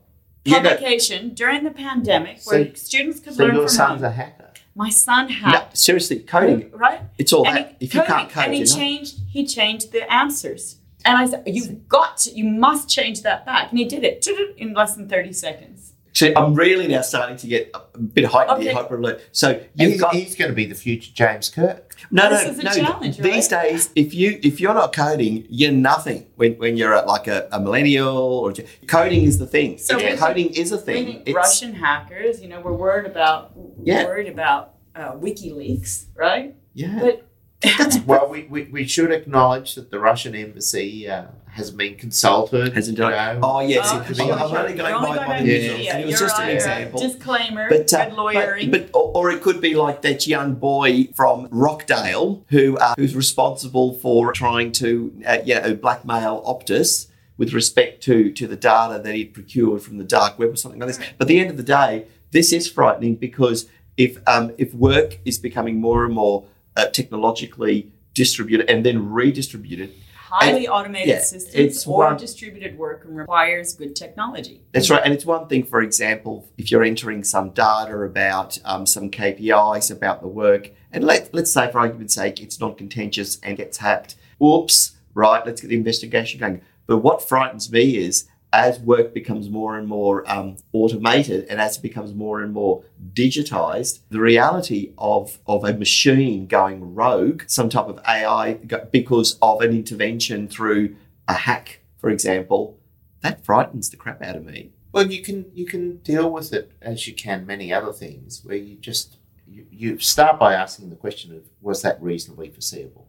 Publication 0.47 1.33
during 1.33 1.63
the 1.63 1.71
pandemic 1.71 2.39
where 2.43 2.75
students 2.75 3.19
could 3.19 3.33
So 3.33 3.45
learn 3.45 3.55
your 3.55 3.63
from 3.67 3.75
son's 3.75 4.01
home. 4.01 4.11
a 4.11 4.13
hacker. 4.13 4.51
My 4.75 4.89
son 4.89 5.33
no, 5.43 5.63
seriously, 5.73 6.19
coding. 6.19 6.69
right, 6.71 7.01
It's 7.17 7.31
all 7.33 7.47
and 7.47 7.57
that. 7.57 7.75
he, 7.79 7.85
If 7.85 7.95
you 7.95 8.03
can't 8.03 8.29
code, 8.29 8.43
and 8.45 8.53
he 8.53 8.59
you're 8.59 8.67
not. 8.67 8.75
changed. 8.77 9.15
He 9.29 9.45
changed 9.47 9.91
the 9.93 10.11
answers, 10.13 10.79
and 11.05 11.17
I 11.17 11.25
said, 11.27 11.43
"You've 11.45 11.87
got 11.87 12.17
to. 12.19 12.31
You 12.31 12.45
must 12.45 12.89
change 12.89 13.21
that 13.23 13.45
back." 13.45 13.69
And 13.71 13.79
he 13.79 13.85
did 13.85 14.03
it 14.03 14.25
in 14.57 14.73
less 14.73 14.95
than 14.95 15.07
thirty 15.07 15.33
seconds. 15.33 15.93
So 16.13 16.31
I'm 16.37 16.53
really 16.53 16.87
now 16.87 17.01
starting 17.01 17.35
to 17.35 17.47
get 17.47 17.71
a 17.73 17.99
bit 17.99 18.23
heightened 18.23 18.59
Okay. 18.59 18.63
here, 18.67 18.73
hyper 18.73 18.95
alert. 18.95 19.21
So 19.33 19.61
you've 19.75 19.91
He's, 19.91 19.99
got 19.99 20.15
he's 20.15 20.33
going 20.33 20.49
to 20.49 20.55
be 20.55 20.65
the 20.65 20.73
future 20.73 21.11
James 21.13 21.49
Kirk. 21.49 21.93
no, 22.09 22.29
This 22.29 22.43
no, 22.45 22.49
is 22.51 22.59
a 22.59 22.63
no. 22.63 22.71
challenge, 22.71 23.17
These 23.17 23.51
right? 23.51 23.63
days, 23.63 23.89
if 23.95 24.13
you 24.13 24.39
if 24.41 24.61
you're 24.61 24.73
not 24.73 24.95
coding, 24.95 25.45
you're 25.49 25.73
nothing. 25.73 26.27
When 26.37 26.53
when 26.53 26.77
you're 26.77 26.93
at 26.95 27.05
like 27.05 27.27
a, 27.27 27.49
a 27.51 27.59
millennial 27.59 28.15
or 28.17 28.53
coding 28.87 29.23
is 29.25 29.39
the 29.39 29.45
thing. 29.45 29.77
So 29.77 29.99
Yeah, 29.99 30.15
coding 30.15 30.53
is 30.53 30.71
a 30.71 30.77
I 30.77 30.81
thing. 30.87 31.07
It's- 31.25 31.35
Russian 31.35 31.73
hackers, 31.75 32.41
you 32.41 32.47
know, 32.47 32.61
we're 32.61 32.71
worried 32.85 33.07
about 33.11 33.51
Yeah. 33.83 34.05
worried 34.05 34.29
about 34.29 34.75
uh, 34.95 35.11
WikiLeaks, 35.15 36.05
right? 36.15 36.55
Yeah. 36.73 36.97
But 37.01 37.27
Well, 38.05 38.29
we, 38.29 38.43
we, 38.43 38.63
we 38.65 38.85
should 38.87 39.11
acknowledge 39.11 39.75
that 39.75 39.89
the 39.89 39.99
Russian 39.99 40.35
embassy 40.35 41.09
uh, 41.09 41.25
has 41.51 41.71
been 41.71 41.95
consulted. 41.95 42.73
Hasn't 42.73 42.97
you 42.97 43.03
know. 43.03 43.39
Oh 43.41 43.61
yes, 43.61 43.89
Oh, 43.91 43.99
it 43.99 44.05
could 44.05 44.17
sure, 44.17 44.25
be. 44.27 44.31
I'm 44.31 44.53
only 44.55 44.73
going 44.73 44.77
by 44.77 44.91
only 44.93 45.09
my 45.09 45.15
going 45.15 45.27
by 45.27 45.39
visuals, 45.39 45.77
media. 45.77 45.91
and 45.93 46.03
it 46.03 46.05
was 46.05 46.19
You're 46.19 46.29
just 46.29 46.39
an 46.39 46.47
right. 46.47 46.55
example. 46.55 46.99
Disclaimer: 46.99 47.69
But, 47.69 47.93
uh, 47.93 48.05
good 48.09 48.15
lawyering. 48.15 48.71
But, 48.71 48.91
but 48.91 48.97
or, 48.99 49.11
or 49.15 49.31
it 49.31 49.41
could 49.41 49.61
be 49.61 49.75
like 49.75 50.01
that 50.03 50.27
young 50.27 50.53
boy 50.55 51.05
from 51.15 51.47
Rockdale 51.49 52.43
who 52.49 52.77
uh, 52.77 52.93
who's 52.97 53.15
responsible 53.15 53.93
for 53.95 54.31
trying 54.33 54.71
to 54.73 55.13
uh, 55.25 55.37
you 55.43 55.55
know 55.55 55.73
blackmail 55.73 56.43
Optus 56.45 57.07
with 57.37 57.53
respect 57.53 58.01
to 58.03 58.31
to 58.31 58.47
the 58.47 58.55
data 58.55 59.01
that 59.01 59.15
he'd 59.15 59.33
procured 59.33 59.81
from 59.81 59.97
the 59.97 60.03
dark 60.03 60.37
web 60.37 60.51
or 60.51 60.55
something 60.55 60.79
like 60.79 60.87
this. 60.87 60.97
But 61.17 61.21
at 61.25 61.27
the 61.27 61.39
end 61.39 61.49
of 61.49 61.57
the 61.57 61.63
day, 61.63 62.05
this 62.31 62.53
is 62.53 62.69
frightening 62.69 63.15
because 63.15 63.67
if 63.97 64.17
um, 64.27 64.51
if 64.57 64.73
work 64.73 65.19
is 65.25 65.37
becoming 65.39 65.79
more 65.79 66.05
and 66.05 66.13
more 66.13 66.45
uh, 66.75 66.87
technologically 66.87 67.91
distributed 68.13 68.69
and 68.69 68.85
then 68.85 69.09
redistributed, 69.11 69.93
highly 70.15 70.67
automated 70.67 71.07
yeah, 71.07 71.19
systems 71.19 71.85
or 71.85 71.97
one- 71.97 72.17
distributed 72.17 72.77
work 72.77 73.05
and 73.05 73.15
requires 73.15 73.73
good 73.73 73.95
technology. 73.95 74.61
That's 74.71 74.89
right. 74.89 75.01
And 75.03 75.13
it's 75.13 75.25
one 75.25 75.47
thing, 75.47 75.63
for 75.63 75.81
example, 75.81 76.49
if 76.57 76.71
you're 76.71 76.83
entering 76.83 77.23
some 77.23 77.51
data 77.51 77.97
about 77.97 78.59
um, 78.65 78.85
some 78.85 79.09
KPIs 79.09 79.91
about 79.91 80.21
the 80.21 80.27
work, 80.27 80.71
and 80.91 81.03
let, 81.03 81.33
let's 81.33 81.51
say, 81.51 81.71
for 81.71 81.79
argument's 81.79 82.15
sake, 82.15 82.41
it's 82.41 82.59
non 82.59 82.75
contentious 82.75 83.37
and 83.43 83.57
gets 83.57 83.77
hacked. 83.77 84.15
Oops, 84.41 84.95
right, 85.13 85.45
let's 85.45 85.61
get 85.61 85.67
the 85.67 85.75
investigation 85.75 86.39
going. 86.39 86.61
But 86.87 86.97
what 86.97 87.27
frightens 87.27 87.71
me 87.71 87.97
is 87.97 88.25
as 88.55 88.79
work 88.79 89.13
becomes 89.13 89.49
more 89.49 89.77
and 89.77 89.85
more 89.87 90.23
um, 90.31 90.55
automated 90.71 91.45
and 91.49 91.59
as 91.59 91.75
it 91.77 91.81
becomes 91.81 92.13
more 92.13 92.41
and 92.41 92.53
more 92.53 92.83
digitized, 93.13 93.99
the 94.09 94.19
reality 94.21 94.93
of, 94.97 95.39
of 95.45 95.65
a 95.65 95.73
machine 95.73 96.47
going 96.47 96.95
rogue, 96.95 97.43
some 97.47 97.67
type 97.67 97.87
of 97.87 97.99
AI, 98.07 98.53
because 98.91 99.37
of 99.41 99.59
an 99.61 99.71
intervention 99.71 100.47
through 100.47 100.95
a 101.27 101.33
hack, 101.33 101.81
for 101.97 102.09
example, 102.09 102.79
that 103.21 103.43
frightens 103.43 103.89
the 103.89 103.97
crap 103.97 104.21
out 104.21 104.37
of 104.37 104.45
me. 104.45 104.69
Well, 104.93 105.11
you 105.11 105.21
can 105.21 105.51
you 105.53 105.65
can 105.65 105.97
deal 105.97 106.31
with 106.31 106.53
it 106.53 106.71
as 106.81 107.05
you 107.07 107.13
can 107.13 107.45
many 107.45 107.73
other 107.73 107.91
things, 107.91 108.41
where 108.45 108.55
you 108.55 108.75
just 108.77 109.17
you, 109.45 109.65
you 109.69 109.99
start 109.99 110.39
by 110.39 110.53
asking 110.53 110.89
the 110.89 110.95
question 110.95 111.35
of 111.35 111.43
was 111.61 111.81
that 111.81 112.01
reasonably 112.01 112.49
foreseeable, 112.49 113.05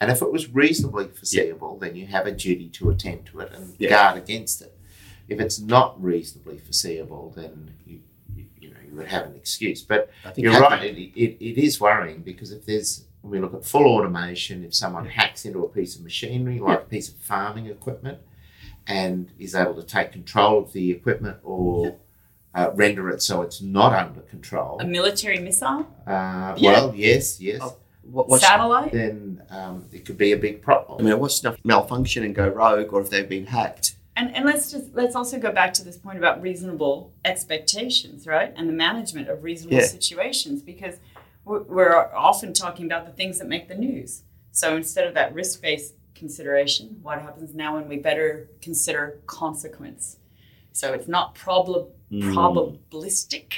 and 0.00 0.08
if 0.12 0.22
it 0.22 0.30
was 0.30 0.48
reasonably 0.54 1.08
foreseeable, 1.08 1.78
then 1.78 1.96
you 1.96 2.06
have 2.06 2.26
a 2.26 2.30
duty 2.32 2.68
to 2.68 2.90
attend 2.90 3.26
to 3.26 3.40
it 3.40 3.52
and 3.52 3.74
Yeah. 3.78 3.88
guard 3.90 4.18
against 4.22 4.62
it. 4.62 4.75
If 5.28 5.40
it's 5.40 5.58
not 5.58 6.00
reasonably 6.02 6.58
foreseeable, 6.58 7.32
then 7.36 7.70
you 7.86 8.00
you, 8.34 8.44
you 8.60 8.70
know 8.70 8.76
you 8.88 8.94
would 8.96 9.06
have 9.08 9.26
an 9.26 9.34
excuse. 9.34 9.82
But 9.82 10.10
I 10.24 10.30
think 10.30 10.44
you're 10.44 10.52
hacking- 10.52 10.68
right; 10.94 10.98
it, 10.98 11.20
it, 11.20 11.44
it 11.44 11.58
is 11.58 11.80
worrying 11.80 12.20
because 12.22 12.52
if 12.52 12.64
there's 12.66 13.04
when 13.22 13.32
we 13.32 13.40
look 13.40 13.54
at 13.54 13.64
full 13.64 13.86
automation, 13.86 14.62
if 14.64 14.74
someone 14.74 15.06
hacks 15.06 15.44
into 15.44 15.64
a 15.64 15.68
piece 15.68 15.96
of 15.96 16.02
machinery 16.02 16.60
like 16.60 16.80
a 16.82 16.84
piece 16.84 17.08
of 17.08 17.16
farming 17.16 17.66
equipment 17.66 18.18
and 18.86 19.30
is 19.38 19.54
able 19.56 19.74
to 19.74 19.82
take 19.82 20.12
control 20.12 20.62
of 20.62 20.72
the 20.72 20.92
equipment 20.92 21.38
or 21.42 21.96
uh, 22.54 22.70
render 22.74 23.10
it 23.10 23.20
so 23.20 23.42
it's 23.42 23.60
not 23.60 23.92
under 23.92 24.20
control, 24.20 24.78
A 24.80 24.84
military 24.86 25.40
missile, 25.40 25.88
uh, 26.06 26.54
Yeah. 26.56 26.70
well, 26.72 26.94
yes, 26.94 27.40
yes, 27.40 27.60
Oh. 27.62 27.76
What, 28.08 28.40
satellite. 28.40 28.92
then 28.92 29.42
um, 29.50 29.86
it 29.92 30.04
could 30.04 30.16
be 30.16 30.30
a 30.30 30.36
big 30.36 30.62
problem. 30.62 30.84
I 30.84 30.86
problem. 30.86 31.06
mean, 31.10 31.18
what's 31.18 31.40
enough 31.42 31.56
malfunction 31.64 32.22
and 32.22 32.32
go 32.32 32.46
rogue, 32.48 32.92
or 32.92 33.00
if 33.00 33.10
they've 33.10 33.28
been 33.28 33.46
hacked? 33.46 33.95
And, 34.18 34.34
and 34.34 34.46
let's 34.46 34.70
just 34.70 34.94
let's 34.94 35.14
also 35.14 35.38
go 35.38 35.52
back 35.52 35.74
to 35.74 35.84
this 35.84 35.98
point 35.98 36.16
about 36.18 36.40
reasonable 36.40 37.12
expectations, 37.24 38.26
right? 38.26 38.52
And 38.56 38.68
the 38.68 38.72
management 38.72 39.28
of 39.28 39.44
reasonable 39.44 39.76
Yeah. 39.78 39.84
situations, 39.86 40.62
because 40.62 40.96
we're, 41.44 41.62
we're 41.62 41.94
often 42.14 42.52
talking 42.54 42.86
about 42.86 43.04
the 43.06 43.12
things 43.12 43.38
that 43.38 43.46
make 43.46 43.68
the 43.68 43.74
news. 43.74 44.22
So 44.52 44.74
instead 44.74 45.06
of 45.06 45.14
that 45.14 45.34
risk-based 45.34 45.94
consideration, 46.14 46.98
what 47.02 47.20
happens 47.20 47.54
now 47.54 47.76
when 47.76 47.88
we 47.88 47.98
better 47.98 48.48
consider 48.62 49.20
consequence? 49.26 50.16
So 50.72 50.92
it's 50.94 51.08
not 51.08 51.34
problem 51.34 51.86
Mm. 52.10 52.32
probabilistic. 52.32 53.52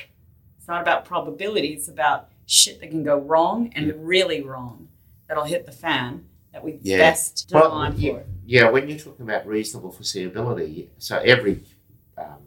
It's 0.56 0.66
not 0.66 0.80
about 0.80 1.04
probability. 1.04 1.68
It's 1.74 1.86
about 1.86 2.30
shit 2.46 2.80
that 2.80 2.88
can 2.88 3.02
go 3.04 3.18
wrong 3.18 3.70
and 3.76 4.06
really 4.08 4.40
wrong 4.42 4.88
that'll 5.28 5.44
hit 5.44 5.66
the 5.66 5.72
fan 5.72 6.24
that 6.52 6.64
we 6.64 6.78
Yeah. 6.82 6.96
best 6.96 7.50
Well, 7.52 7.92
you- 7.94 8.12
for. 8.14 8.24
Yeah, 8.48 8.70
when 8.70 8.88
you're 8.88 8.98
talking 8.98 9.28
about 9.28 9.46
reasonable 9.46 9.92
foreseeability, 9.92 10.88
so 10.96 11.18
every 11.18 11.60
um, 12.16 12.40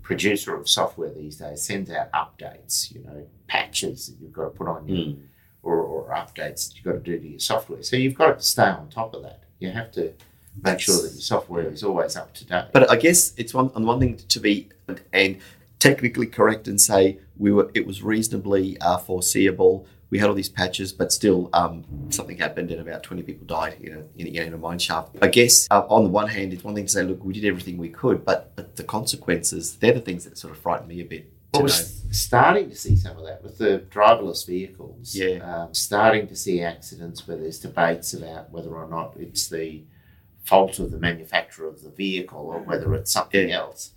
producer 0.00 0.56
of 0.56 0.66
software 0.66 1.10
these 1.10 1.36
days 1.36 1.60
sends 1.62 1.90
out 1.90 2.10
updates, 2.12 2.90
you 2.90 3.04
know, 3.04 3.26
patches 3.46 4.06
that 4.06 4.16
you've 4.22 4.32
got 4.32 4.44
to 4.44 4.50
put 4.50 4.66
on 4.68 4.88
your, 4.88 5.16
or, 5.62 5.76
or 5.76 6.08
updates 6.14 6.68
that 6.68 6.76
you've 6.76 6.84
got 6.84 6.92
to 6.92 6.98
do 7.00 7.18
to 7.18 7.28
your 7.28 7.38
software. 7.38 7.82
So 7.82 7.96
you've 7.96 8.14
got 8.14 8.38
to 8.38 8.42
stay 8.42 8.62
on 8.62 8.88
top 8.88 9.12
of 9.12 9.22
that. 9.22 9.42
You 9.58 9.70
have 9.70 9.92
to 9.92 10.14
make 10.64 10.80
sure 10.80 10.96
that 10.96 11.12
your 11.12 11.20
software 11.20 11.68
is 11.68 11.84
always 11.84 12.16
up 12.16 12.32
to 12.32 12.46
date. 12.46 12.68
But 12.72 12.90
I 12.90 12.96
guess 12.96 13.34
it's 13.36 13.52
one 13.52 13.70
on 13.74 13.84
one 13.84 14.00
thing 14.00 14.16
to 14.16 14.40
be 14.40 14.70
and 15.12 15.40
technically 15.78 16.26
correct 16.26 16.68
and 16.68 16.80
say 16.80 17.18
we 17.36 17.52
were 17.52 17.70
it 17.74 17.86
was 17.86 18.02
reasonably 18.02 18.78
uh, 18.80 18.96
foreseeable. 18.96 19.86
We 20.10 20.18
had 20.18 20.28
all 20.28 20.34
these 20.34 20.48
patches, 20.48 20.92
but 20.92 21.12
still 21.12 21.50
um, 21.52 21.84
something 22.10 22.38
happened 22.38 22.70
and 22.70 22.80
about 22.80 23.02
twenty 23.02 23.22
people 23.22 23.46
died 23.46 23.76
in 23.80 23.92
a 23.92 24.04
in 24.16 24.26
a, 24.26 24.46
in 24.46 24.54
a 24.54 24.58
mine 24.58 24.78
shaft. 24.78 25.16
I 25.20 25.28
guess 25.28 25.68
uh, 25.70 25.86
on 25.88 26.04
the 26.04 26.10
one 26.10 26.28
hand, 26.28 26.52
it's 26.52 26.64
one 26.64 26.74
thing 26.74 26.86
to 26.86 26.90
say, 26.90 27.02
look, 27.02 27.22
we 27.24 27.34
did 27.34 27.44
everything 27.44 27.76
we 27.76 27.90
could, 27.90 28.24
but, 28.24 28.56
but 28.56 28.76
the 28.76 28.84
consequences 28.84 29.76
they're 29.76 29.92
the 29.92 30.00
things 30.00 30.24
that 30.24 30.38
sort 30.38 30.52
of 30.52 30.58
frighten 30.58 30.88
me 30.88 31.00
a 31.00 31.04
bit. 31.04 31.32
Well, 31.52 31.62
we're 31.62 31.68
starting 31.68 32.68
to 32.68 32.76
see 32.76 32.94
some 32.96 33.16
of 33.16 33.24
that 33.24 33.42
with 33.42 33.58
the 33.58 33.84
driverless 33.90 34.46
vehicles. 34.46 35.14
Yeah. 35.14 35.38
Um, 35.38 35.74
starting 35.74 36.26
to 36.28 36.36
see 36.36 36.60
accidents 36.62 37.26
where 37.26 37.38
there's 37.38 37.58
debates 37.58 38.12
about 38.12 38.50
whether 38.50 38.74
or 38.74 38.86
not 38.86 39.14
it's 39.18 39.48
the 39.48 39.82
fault 40.48 40.78
of 40.78 40.90
the 40.90 40.98
manufacturer 40.98 41.68
of 41.68 41.82
the 41.82 41.90
vehicle 41.90 42.38
or 42.40 42.60
whether 42.60 42.94
it's 42.94 43.12
something 43.12 43.50
else. 43.50 43.92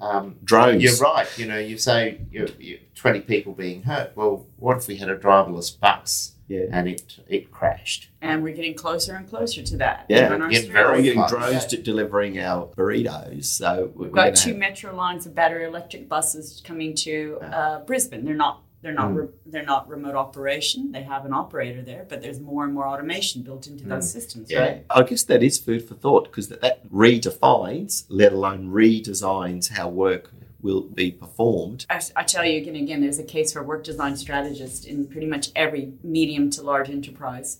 Um, 0.00 0.36
Drones. 0.44 0.82
You're 0.82 0.96
right. 0.96 1.26
You 1.38 1.46
know, 1.46 1.58
you 1.58 1.78
say 1.78 2.20
you 2.30 2.48
you 2.58 2.78
20 2.94 3.20
people 3.20 3.52
being 3.54 3.82
hurt. 3.84 4.12
Well, 4.14 4.46
what 4.58 4.76
if 4.76 4.86
we 4.86 4.96
had 4.96 5.08
a 5.08 5.16
driverless 5.16 5.78
bus 5.80 6.32
Yeah. 6.48 6.64
and 6.72 6.88
it 6.88 7.20
it 7.26 7.50
crashed? 7.50 8.10
And 8.20 8.42
we're 8.42 8.54
getting 8.54 8.74
closer 8.74 9.14
and 9.14 9.26
closer 9.26 9.62
to 9.62 9.76
that. 9.78 10.04
Yeah, 10.10 10.32
on 10.34 10.42
our 10.42 10.48
getting 10.50 10.64
streets. 10.64 10.72
very 10.72 10.96
We're 10.98 11.02
getting 11.02 11.20
fun. 11.22 11.30
drones 11.30 11.66
to 11.66 11.76
delivering 11.80 12.38
our 12.38 12.66
burritos. 12.76 13.44
So 13.46 13.92
we're 13.94 14.06
We've 14.06 14.12
got 14.14 14.36
two 14.36 14.50
have- 14.50 14.58
metro 14.58 14.94
lines 14.94 15.24
of 15.26 15.34
battery 15.34 15.64
electric 15.64 16.08
buses 16.08 16.60
coming 16.64 16.94
to 16.96 17.38
uh, 17.40 17.78
Brisbane. 17.86 18.24
They're 18.26 18.34
not 18.34 18.62
they're 18.84 18.92
not 18.92 19.10
Mm. 19.12 19.16
re- 19.16 19.28
they're 19.46 19.64
not 19.64 19.88
remote 19.88 20.14
operation. 20.14 20.92
They 20.92 21.02
have 21.02 21.24
an 21.24 21.32
operator 21.32 21.80
there, 21.82 22.04
but 22.06 22.20
there's 22.20 22.38
more 22.38 22.64
and 22.64 22.74
more 22.74 22.86
automation 22.86 23.42
built 23.42 23.66
into 23.66 23.84
those 23.84 24.12
systems, 24.12 24.50
Yeah. 24.50 24.58
right? 24.60 24.84
I 24.90 25.02
guess 25.02 25.22
that 25.24 25.42
is 25.42 25.58
food 25.58 25.88
for 25.88 25.94
thought 25.94 26.24
because 26.24 26.48
that, 26.48 26.60
that 26.60 26.86
redefines, 26.92 28.04
let 28.10 28.32
alone 28.34 28.70
redesigns 28.70 29.70
how 29.70 29.88
work 29.88 30.30
will 30.60 30.82
be 30.82 31.10
performed. 31.10 31.86
I, 31.88 32.00
I 32.14 32.22
tell 32.24 32.44
you 32.44 32.58
again, 32.60 32.76
again, 32.76 33.00
there's 33.00 33.18
a 33.18 33.24
case 33.24 33.52
for 33.54 33.62
work 33.62 33.84
design 33.84 34.16
strategist 34.18 34.86
in 34.86 35.06
pretty 35.06 35.26
much 35.26 35.48
every 35.56 35.94
medium 36.02 36.50
to 36.50 36.62
large 36.62 36.90
enterprise. 36.90 37.58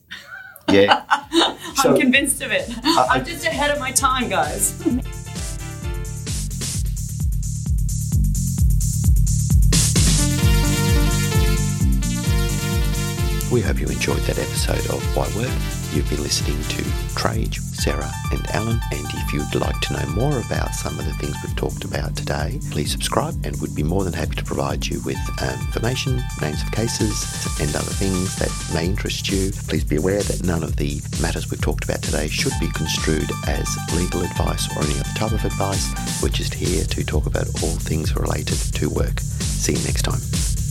Yeah. 0.71 1.05
I'm 1.85 1.99
convinced 1.99 2.43
of 2.43 2.51
it. 2.53 2.65
I- 2.85 3.07
I'm 3.13 3.25
just 3.25 3.47
ahead 3.47 3.71
of 3.71 3.79
my 3.79 3.93
time, 3.93 4.29
guys. 4.29 4.83
We 13.55 13.61
hope 13.61 13.79
you 13.79 13.87
enjoyed 13.87 14.19
that 14.23 14.37
episode 14.37 14.85
of 14.91 15.01
Why 15.17 15.31
Work. 15.37 15.55
You've 15.93 16.11
been 16.11 16.25
listening 16.25 16.61
to 16.61 16.83
Trace, 17.15 17.63
Sara, 17.63 18.11
and 18.33 18.45
Alan. 18.51 18.81
And 18.91 19.07
if 19.15 19.33
you'd 19.33 19.55
like 19.55 19.79
to 19.83 19.93
know 19.93 20.07
more 20.09 20.41
about 20.41 20.75
some 20.75 20.99
of 20.99 21.05
the 21.05 21.13
things 21.13 21.37
we've 21.41 21.55
talked 21.55 21.85
about 21.85 22.17
today, 22.17 22.59
please 22.73 22.91
subscribe 22.91 23.35
and 23.47 23.55
we'd 23.61 23.77
be 23.77 23.85
more 23.85 24.03
than 24.03 24.13
happy 24.13 24.35
to 24.35 24.43
provide 24.43 24.85
you 24.85 25.01
with 25.03 25.21
um, 25.41 25.55
information, 25.67 26.21
names 26.43 26.65
of 26.65 26.73
cases, 26.73 27.15
and 27.61 27.71
other 27.77 27.95
things 27.95 28.35
that 28.41 28.51
may 28.75 28.87
interest 28.87 29.29
you. 29.29 29.53
Please 29.69 29.85
be 29.85 29.95
aware 29.95 30.25
that 30.25 30.43
none 30.43 30.65
of 30.65 30.75
the 30.75 31.01
matters 31.23 31.49
we've 31.49 31.61
talked 31.61 31.85
about 31.85 32.03
today 32.03 32.27
should 32.27 32.55
be 32.59 32.67
construed 32.73 33.31
as 33.47 33.69
legal 33.95 34.23
advice 34.23 34.67
or 34.75 34.83
any 34.83 34.99
other 34.99 35.15
type 35.15 35.31
of 35.31 35.45
advice. 35.45 35.95
We're 36.21 36.31
just 36.31 36.55
here 36.55 36.83
to 36.87 37.05
talk 37.05 37.27
about 37.27 37.47
all 37.63 37.79
things 37.79 38.17
related 38.17 38.59
to 38.75 38.91
work. 38.91 39.21
See 39.21 39.75
you 39.75 39.85
next 39.85 40.03
time. 40.03 40.64